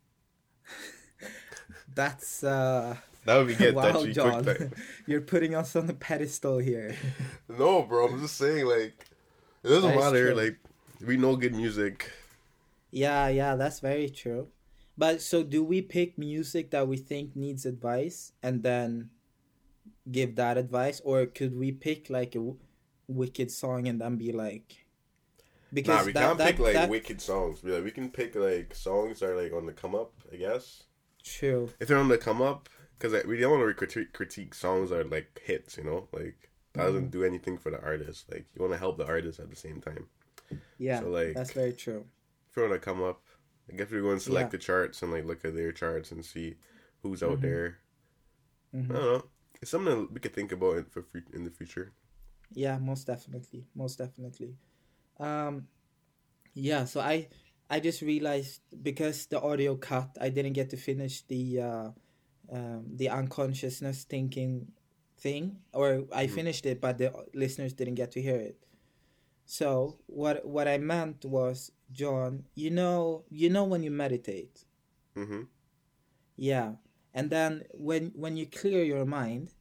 [1.94, 3.76] that's uh That would be good.
[3.76, 4.72] wow touchy, Jon quick.
[5.06, 6.96] you're putting us on the pedestal here
[7.50, 9.06] no, bro, I'm just saying like
[9.64, 10.34] it doesn't That matter.
[10.34, 10.60] Like
[11.06, 12.12] we know good music.
[12.92, 14.48] Yeah, yeah, that's very true.
[14.98, 19.10] But so do we pick music that we think needs advice and then
[20.12, 22.58] give that advice or could we pick like a w-
[23.08, 24.86] wicked song and then be like
[25.74, 27.64] Nah, we that- can't that- pick like that- wicked songs.
[27.64, 30.14] We, like, we can pick like songs that are like on the come up.
[30.32, 30.84] I guess
[31.24, 31.70] true.
[31.80, 34.90] if they're on the come up, because like, we don't want to critique, critique songs
[34.90, 35.78] that are like hits.
[35.78, 37.10] You know, like that doesn't Mm-hmm.
[37.20, 38.26] do anything for the artist.
[38.30, 40.08] Like you want to help the artist at the same time.
[40.82, 41.00] Yeah.
[41.02, 42.06] So, like- that's very true.
[42.50, 43.22] if you want to come up,
[43.72, 44.58] I guess we go and select Yeah.
[44.58, 46.58] the charts and like look at their charts and see
[47.02, 47.42] who's out Mm-hmm.
[47.48, 47.78] there.
[48.74, 49.24] I don't know.
[49.62, 51.94] It's something that we could think about in, for in the future.
[52.54, 53.68] Yeah, most definitely.
[53.76, 54.58] Most definitely.
[55.20, 55.68] Um
[56.54, 57.30] yeah, so I
[57.70, 61.90] I just realized because the audio cut, I didn't get to finish the uh
[62.52, 64.72] um the unconsciousness thinking
[65.20, 68.58] thing or I finished it but the listeners didn't get to hear it.
[69.46, 74.64] So, what what I meant was Jon, you know, you know when you meditate.
[75.16, 75.42] Mm-hmm.
[76.38, 76.74] Yeah.
[77.14, 79.52] And then when when you clear your mind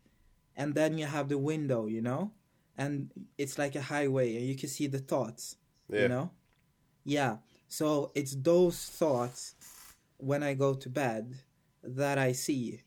[0.56, 2.32] and then you have the window, you know?
[2.78, 5.56] And it's like a highway and you can see the thoughts,
[5.88, 6.02] Yeah.
[6.02, 6.30] you know?
[7.04, 7.38] Yeah.
[7.68, 9.54] So it's those thoughts
[10.18, 11.34] when I go to bed
[11.82, 12.82] that I see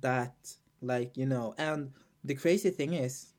[0.00, 0.34] that
[0.80, 1.92] like, you know, and
[2.24, 3.34] the crazy thing is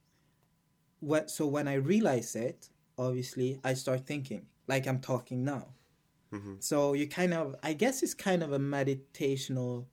[1.00, 5.70] what so when I realize it, obviously I start thinking like I'm talking now.
[6.60, 9.86] So you kind of, I guess it's kind of a meditational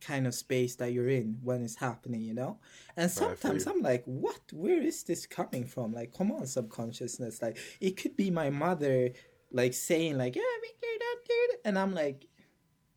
[0.00, 2.58] kind of space that you're in when it's happening, you know?
[2.96, 3.66] And sometimes.
[3.66, 4.40] I'm like, what?
[4.52, 5.94] Where is this coming from?
[5.94, 7.40] Like, come on, subconsciousness.
[7.40, 9.12] Like, it could be my mother,
[9.50, 11.58] like, saying, like, yeah, Victor, that.
[11.64, 12.26] And I'm like,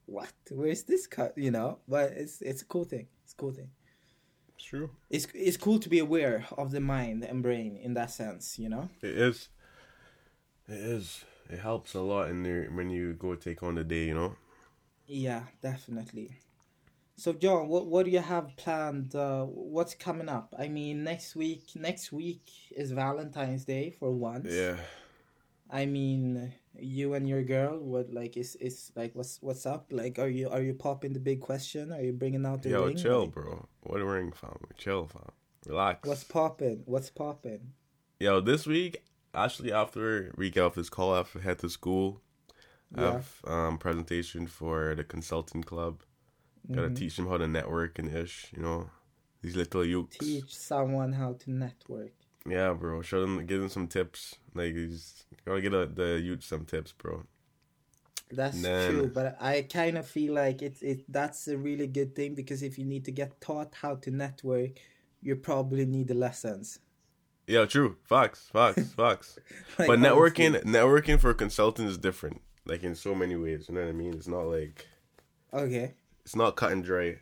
[0.05, 0.33] what?
[0.49, 1.37] Where's this cut?
[1.37, 1.79] You know?
[1.87, 3.07] But it's it's a cool thing.
[3.23, 3.69] It's a cool thing.
[4.61, 4.91] It's true.
[5.09, 8.69] It's it's cool to be aware of the mind and brain in that sense, you
[8.69, 8.89] know?
[9.01, 9.49] It is.
[10.67, 11.25] It is.
[11.49, 14.05] It helps a lot in there when you go take on the day.
[14.05, 14.35] You know.
[15.07, 16.41] Yeah, definitely.
[17.15, 19.15] So, Jon, what what do you have planned?
[19.15, 20.53] Uh, what's coming up?
[20.57, 21.71] I mean, next week.
[21.75, 24.53] Next week is Valentine's Day for once.
[24.53, 24.77] Yeah.
[25.71, 27.79] I mean, you and your girl.
[27.79, 29.87] What like is is like what's what's up?
[29.91, 31.91] Like, are you are you popping the big question?
[31.91, 32.97] Are you bringing out the Yo, ring?
[32.97, 33.67] chill, Like, bro.
[33.81, 34.57] What a ring, fam.
[34.77, 35.31] Chill, fam.
[35.67, 36.07] Relax.
[36.07, 36.83] What's popping?
[36.85, 37.73] What's popping?
[38.19, 39.03] Yo, this week,
[39.33, 42.21] actually, after we get off this call, I have to head to school.
[42.95, 46.03] I have um presentation for the consulting club.
[46.71, 46.95] Gotta Mm-hmm.
[46.95, 48.51] teach them how to network and ish.
[48.55, 48.89] You know,
[49.41, 50.17] these little yukes.
[50.19, 52.13] Teach someone how to network.
[52.47, 53.01] Yeah, bro.
[53.01, 54.35] Show them, give them some tips.
[54.55, 57.23] Like, these, gotta get a, the youth some tips, bro.
[58.33, 61.03] That's Then- true, but I kind of feel like it's it.
[61.11, 64.71] That's a really good thing because if you need to get taught how to network,
[65.21, 66.79] you probably need the lessons.
[67.45, 67.97] Yeah, true.
[68.05, 69.37] Facts, facts, facts.
[69.77, 70.71] Like, but networking, honestly.
[70.71, 72.41] networking for consultants is different.
[72.65, 73.65] Like in so many ways.
[73.67, 74.13] You know what I mean?
[74.13, 74.87] It's not like
[75.53, 75.93] Okay.
[76.23, 77.17] it's not cut and dry.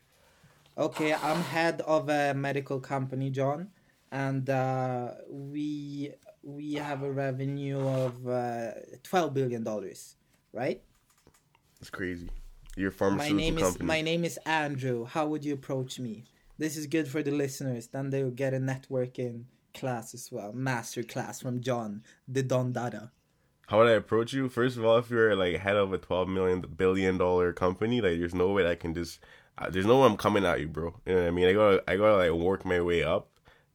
[0.78, 3.70] Okay, I'm head of a medical company, Jon,
[4.12, 6.12] and uh, we
[6.44, 8.72] we have a revenue of uh,
[9.04, 10.16] twelve billion dollars,
[10.54, 10.82] right?
[11.80, 12.30] It's crazy.
[12.76, 15.06] You're a My pharmaceutical name is my name is Andrew.
[15.06, 16.26] How would you approach me?
[16.58, 17.88] This is good for the listeners.
[17.88, 23.12] Then they'll get a networking class as well, master class from Jon, the Don Dada.
[23.68, 24.50] How would I approach you?
[24.50, 28.20] First of all, if you're like head of a twelve million billion dollar company, like
[28.20, 29.20] there's no way that I can just.
[29.58, 30.96] Uh, there's no way I'm coming at you, bro.
[31.06, 31.48] You know what I mean?
[31.50, 33.30] I gotta, I gotta like work my way up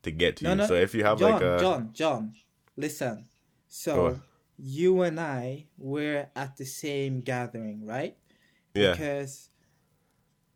[0.04, 0.56] to get to No, you.
[0.56, 0.66] no.
[0.66, 2.34] So if you have Jon, like a, Jon, Jon,
[2.76, 3.26] listen.
[3.68, 4.20] So
[4.56, 8.16] you and I were at the same gathering, right?
[8.74, 8.92] yeah.
[8.92, 9.50] Because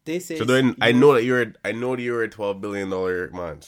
[0.04, 2.90] this is So then I know that you're, I know that you're a twelve billion
[2.90, 3.60] dollar man.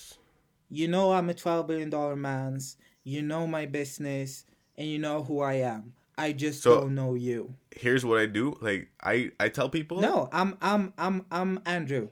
[0.70, 2.76] you know I'm a twelve billion dollar man's.
[3.02, 4.44] You know my business,
[4.76, 5.94] and you know who I am.
[6.18, 7.54] I just So- don't know you.
[7.74, 8.56] Here's what I do.
[8.60, 10.00] Like I, I tell people.
[10.00, 12.08] No, I'm I'm I'm I'm Andrew.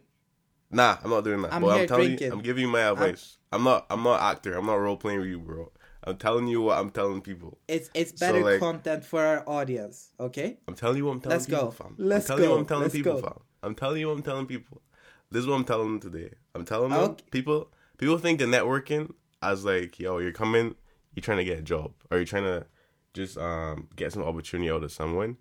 [0.71, 1.53] Nah, I'm not doing that.
[1.55, 2.27] I'm but here I'm telling drinking.
[2.27, 3.39] you, I'm giving you my advice.
[3.53, 4.55] I'm, not, I'm not actor.
[4.55, 5.73] I'm not role playing with you, bro.
[6.05, 7.59] I'm telling you what I'm telling people.
[7.69, 10.11] It's it's So, better like- content for our audience.
[10.21, 10.59] Okay.
[10.69, 11.71] I'm telling you what I'm telling Let's people, go.
[11.71, 11.95] fam.
[11.99, 13.21] Let's I'm telling you what I'm telling Let's people, go.
[13.23, 13.41] fam.
[13.63, 14.83] I'm telling you what I'm telling people.
[15.31, 16.35] This is what I'm telling them today.
[16.55, 17.25] I'm telling them Okay.
[17.31, 17.71] people.
[17.99, 19.13] People think the networking
[19.43, 20.77] as like, yo, you're coming,
[21.15, 22.67] you're trying to get a job, or you're trying to
[23.15, 25.37] just um get some opportunity out of someone.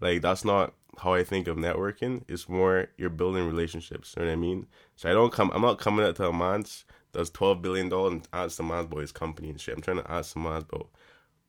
[0.00, 2.24] Like that's not how I think of networking.
[2.28, 4.14] It's more you're building relationships.
[4.16, 4.66] You know what I mean?
[4.96, 5.50] So I don't come.
[5.54, 8.86] I'm not coming out to a man's does twelve billion dollars and ask the man's
[8.86, 9.74] about his company and shit.
[9.74, 10.88] I'm trying to ask the man's about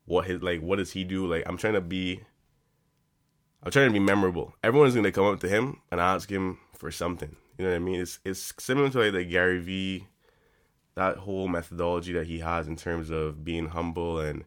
[0.06, 0.62] what his like.
[0.62, 1.28] What does he do?
[1.28, 2.22] Like I'm trying to be.
[3.64, 4.56] I'm trying to be memorable.
[4.64, 7.36] Everyone's gonna come up to him and ask him for something.
[7.58, 8.02] You know what I mean?
[8.02, 10.08] It's it's similar to like the Gary V,
[10.96, 14.46] that whole methodology that he has in terms of being humble and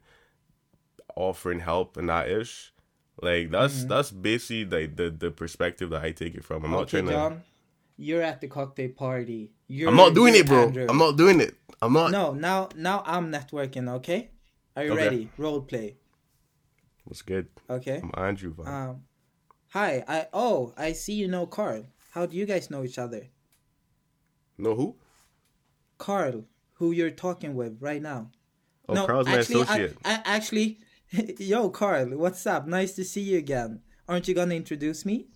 [1.15, 2.73] offering help and that ish.
[3.21, 6.65] Like that's that's basically like the the perspective that I take it from.
[6.65, 7.13] I'm not okay, trying to.
[7.13, 7.43] Jon.
[7.97, 9.53] You're at the cocktail party.
[9.69, 10.63] You're, I'm not doing it, bro.
[10.63, 10.87] Andrew.
[10.89, 11.55] I'm not doing it.
[11.81, 12.11] I'm not.
[12.11, 13.89] No, now now I'm networking.
[13.89, 14.31] Okay.
[14.77, 15.05] Are you Okay.
[15.05, 15.31] ready?
[15.39, 15.97] Role play.
[17.05, 17.47] What's good?
[17.71, 18.01] Okay.
[18.03, 18.53] I'm Andrew.
[18.55, 18.67] fam.
[18.67, 19.03] Um,
[19.69, 20.03] hi.
[20.09, 21.87] I oh I see you know Carl.
[22.11, 23.29] How do you guys know each other?
[24.59, 24.97] know who?
[25.99, 26.45] Carl,
[26.75, 28.31] who you're talking with right now.
[28.89, 29.97] Oh, Carl's my associate.
[30.05, 30.79] I, I, actually,
[31.39, 32.67] yo, Carl, what's up?
[32.67, 33.81] Nice to see you again.
[34.09, 35.27] Aren't you gonna introduce me?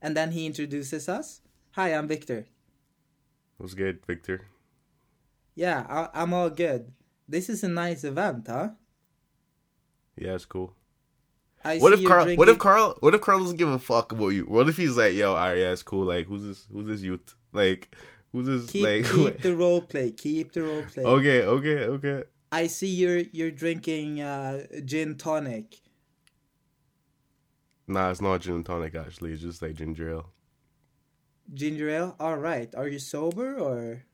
[0.00, 1.40] And then he introduces us.
[1.72, 2.46] Hi, I'm Victor.
[3.56, 4.46] What's good, Victor?
[5.54, 6.92] Yeah, I, I'm all good.
[7.28, 8.70] This is a nice event, huh?
[10.16, 10.74] Yeah, it's cool.
[11.64, 12.34] I What if Carl?
[12.36, 12.96] What if Carl?
[13.00, 14.44] What if Carl doesn't give a fuck about you?
[14.44, 16.04] What if he's like, yo, alright, yeah, it's cool.
[16.04, 16.68] Like, who's this?
[16.70, 17.34] Who's this youth?
[17.52, 17.94] Like,
[18.32, 18.70] who's this?
[18.70, 20.10] Keep, like, keep the role play.
[20.10, 21.04] Keep the role play.
[21.04, 22.24] okay, okay, okay.
[22.54, 25.80] I see you're you're drinking uh, gin tonic.
[27.86, 28.94] Nah, it's not gin tonic.
[28.94, 30.26] Actually, it's just like ginger ale.
[31.52, 32.16] Ginger ale.
[32.20, 32.72] All right.
[32.74, 34.04] Are you sober or?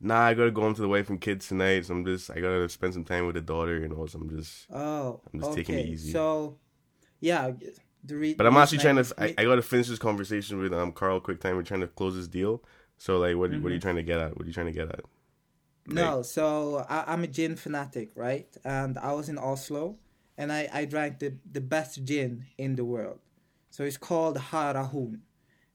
[0.00, 1.84] Nah, I gotta go home to the wife and kids tonight.
[1.86, 3.78] So I'm just, I gotta spend some time with the daughter.
[3.78, 4.66] You know, so I'm just.
[4.72, 5.60] Oh, I'm just okay.
[5.62, 6.10] taking it easy.
[6.12, 6.56] So,
[7.20, 7.52] yeah,
[8.04, 9.14] the re- But I'm actually trying to.
[9.18, 11.56] I- I, gotta finish this conversation with um Carl quick time.
[11.56, 12.62] We're trying to close this deal.
[12.96, 13.66] So like, what what Mm-hmm.
[13.66, 14.36] are you trying to get at?
[14.36, 15.04] What are you trying to get at?
[15.88, 18.54] No, so I, I'm a gin fanatic, right?
[18.64, 19.96] And I was in Oslo,
[20.36, 23.20] and I, I drank the, the best gin in the world.
[23.70, 25.20] So it's called Harahorn,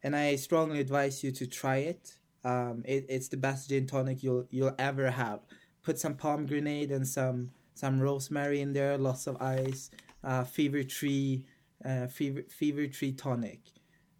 [0.03, 2.15] and I strongly advise you to try it.
[2.43, 5.39] Um, it, it's the best gin tonic you'll you'll ever have.
[5.83, 9.89] Put some pomegranate and some some rosemary in there, lots of ice,
[10.23, 11.45] uh, fever tree,
[11.83, 13.61] uh, fever fever tree tonic.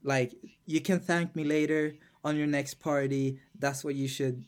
[0.04, 0.34] Like
[0.66, 3.40] you can thank me later on your next party.
[3.60, 4.44] That's what you should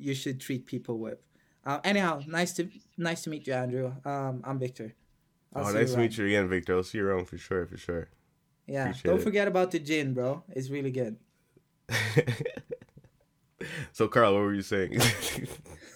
[0.00, 1.18] you should treat people with.
[1.64, 3.92] Uh, anyhow, nice to nice to meet you, Andrew.
[4.04, 4.94] Um, I'm Victor.
[5.54, 6.76] I'll oh, nice to meet you again, Victor.
[6.76, 8.08] I'll see you around for sure, for sure.
[8.66, 9.24] Yeah, Appreciate don't it.
[9.24, 10.44] forget about the gin, bro.
[10.50, 11.16] It's really good.
[13.92, 15.00] so, Carl, what were you saying?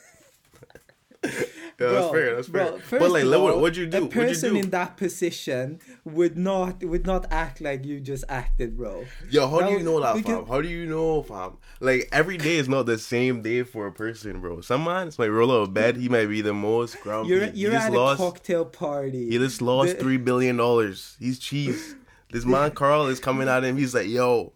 [1.80, 2.36] Yeah, that's fair.
[2.36, 2.70] That's fair.
[2.70, 4.04] Bro, but like, of look, what, all, what'd you do?
[4.04, 4.60] A person do?
[4.60, 9.04] in that position would not would not act like you just acted, bro.
[9.28, 10.46] Yo, how do you know that, because- fam?
[10.46, 11.56] How do you know, fam?
[11.80, 14.60] Like every day is not the same day for a person, bro.
[14.60, 15.96] Some man might roll out of bed.
[15.96, 17.30] He might be the most grumpy.
[17.30, 18.20] You're you're just at lost.
[18.20, 19.30] a cocktail party.
[19.30, 21.16] He just lost The- three billion dollars.
[21.18, 21.96] He's cheese.
[22.30, 23.76] This man Carl is coming at him.
[23.76, 24.52] He's like, yo,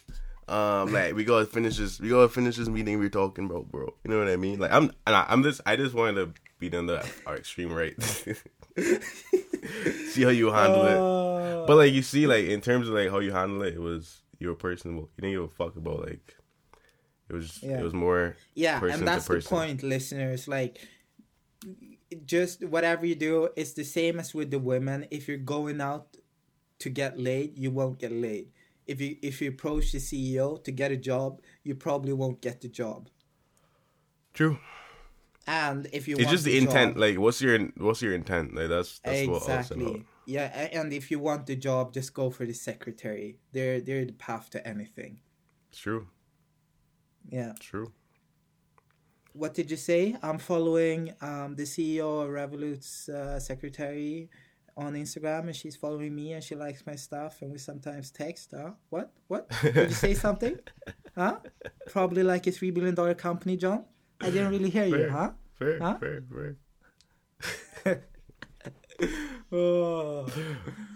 [0.49, 2.01] um, like we gotta finish this.
[2.01, 3.93] We gotta finish this meeting we're talking about, bro.
[4.05, 4.59] You know what I mean?
[4.59, 7.73] Like I'm, and I, I'm just, I just wanted to be on the our extreme
[7.73, 8.01] right.
[10.13, 10.97] see how you handle it.
[10.97, 13.81] Uh, But like you see, like in terms of like how you handle it, it
[13.81, 15.09] was you were personable.
[15.17, 16.37] You didn't give a fuck about like
[17.29, 17.63] it was.
[17.63, 17.79] Yeah.
[17.79, 18.37] It was more.
[18.55, 20.49] yeah, and that's the point, listeners.
[20.49, 20.79] Like,
[22.25, 25.07] just whatever you do, it's the same as with the women.
[25.11, 26.17] If you're going out
[26.79, 28.49] to get laid, you won't get laid.
[28.87, 32.63] If you if you approach the CEO to get a job, you probably won't get
[32.63, 33.11] the job.
[34.33, 34.59] True.
[35.49, 36.97] And if you It's want just the job- intent.
[36.99, 38.55] Like, what's your what's your intent?
[38.55, 39.61] Like that's that's what all it's about.
[39.81, 40.05] exactly.
[40.27, 43.39] Yeah, and if you want the job, just go for the secretary.
[43.53, 45.21] They're they're the path to anything.
[45.71, 46.07] It's true.
[47.31, 47.53] Yeah.
[47.61, 47.93] True.
[49.33, 50.17] What did you say?
[50.23, 54.29] I'm following um, the CEO of Revolut's uh, secretary
[54.77, 58.53] on Instagram, and she's following me, and she likes my stuff, and we sometimes text.
[58.57, 58.73] Huh?
[58.91, 59.13] What?
[59.29, 59.49] What?
[59.63, 60.59] Did you say something?
[61.17, 61.37] Huh?
[61.87, 63.85] Probably like a three billion dollar company, Jon.
[64.21, 65.11] I didn't really hear you, Fair.
[65.11, 65.31] huh?
[65.59, 65.79] Fair.
[65.81, 65.97] Huh?
[65.99, 66.23] Fair.
[67.85, 68.01] Fair.
[69.51, 70.27] Oh.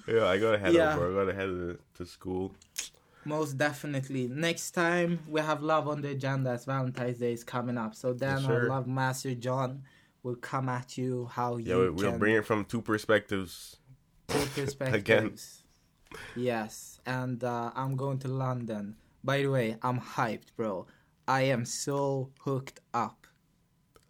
[0.07, 0.95] Yeah, I gotta head Yeah.
[0.97, 1.13] bro.
[1.13, 2.53] I gotta head to, to school.
[3.25, 4.29] Most definitely.
[4.29, 7.95] Next time we have love on the agenda as Valentine's Day is coming up.
[7.95, 9.85] So then Yes, our love master Jon
[10.23, 13.77] will come at you how Yeah, you we, we'll can bring it from two perspectives.
[14.29, 14.95] two perspectives.
[15.01, 15.37] Again.
[16.35, 18.97] Yes, and uh, I'm going to London.
[19.25, 20.87] By the way, I'm hyped, bro.
[21.27, 23.27] I am so hooked up.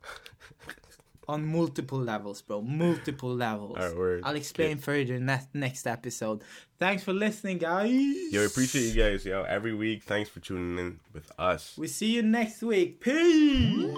[1.28, 2.62] On multiple levels, bro.
[2.62, 3.76] Multiple levels.
[3.78, 4.22] Alright, word.
[4.24, 6.42] I'll explain further ne- next episode.
[6.78, 7.90] Thanks for listening, guys.
[7.90, 9.42] Yo, we appreciate you guys, yo.
[9.44, 11.74] Every week, thanks for tuning in with us.
[11.78, 13.00] We see you next week.
[13.00, 13.94] Peace.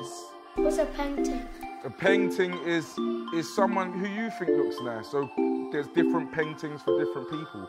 [0.57, 1.49] What's a painting?
[1.85, 2.87] A painting is
[3.35, 5.11] is someone who you think looks nice.
[5.11, 5.29] So
[5.73, 7.69] there's different paintings for different people.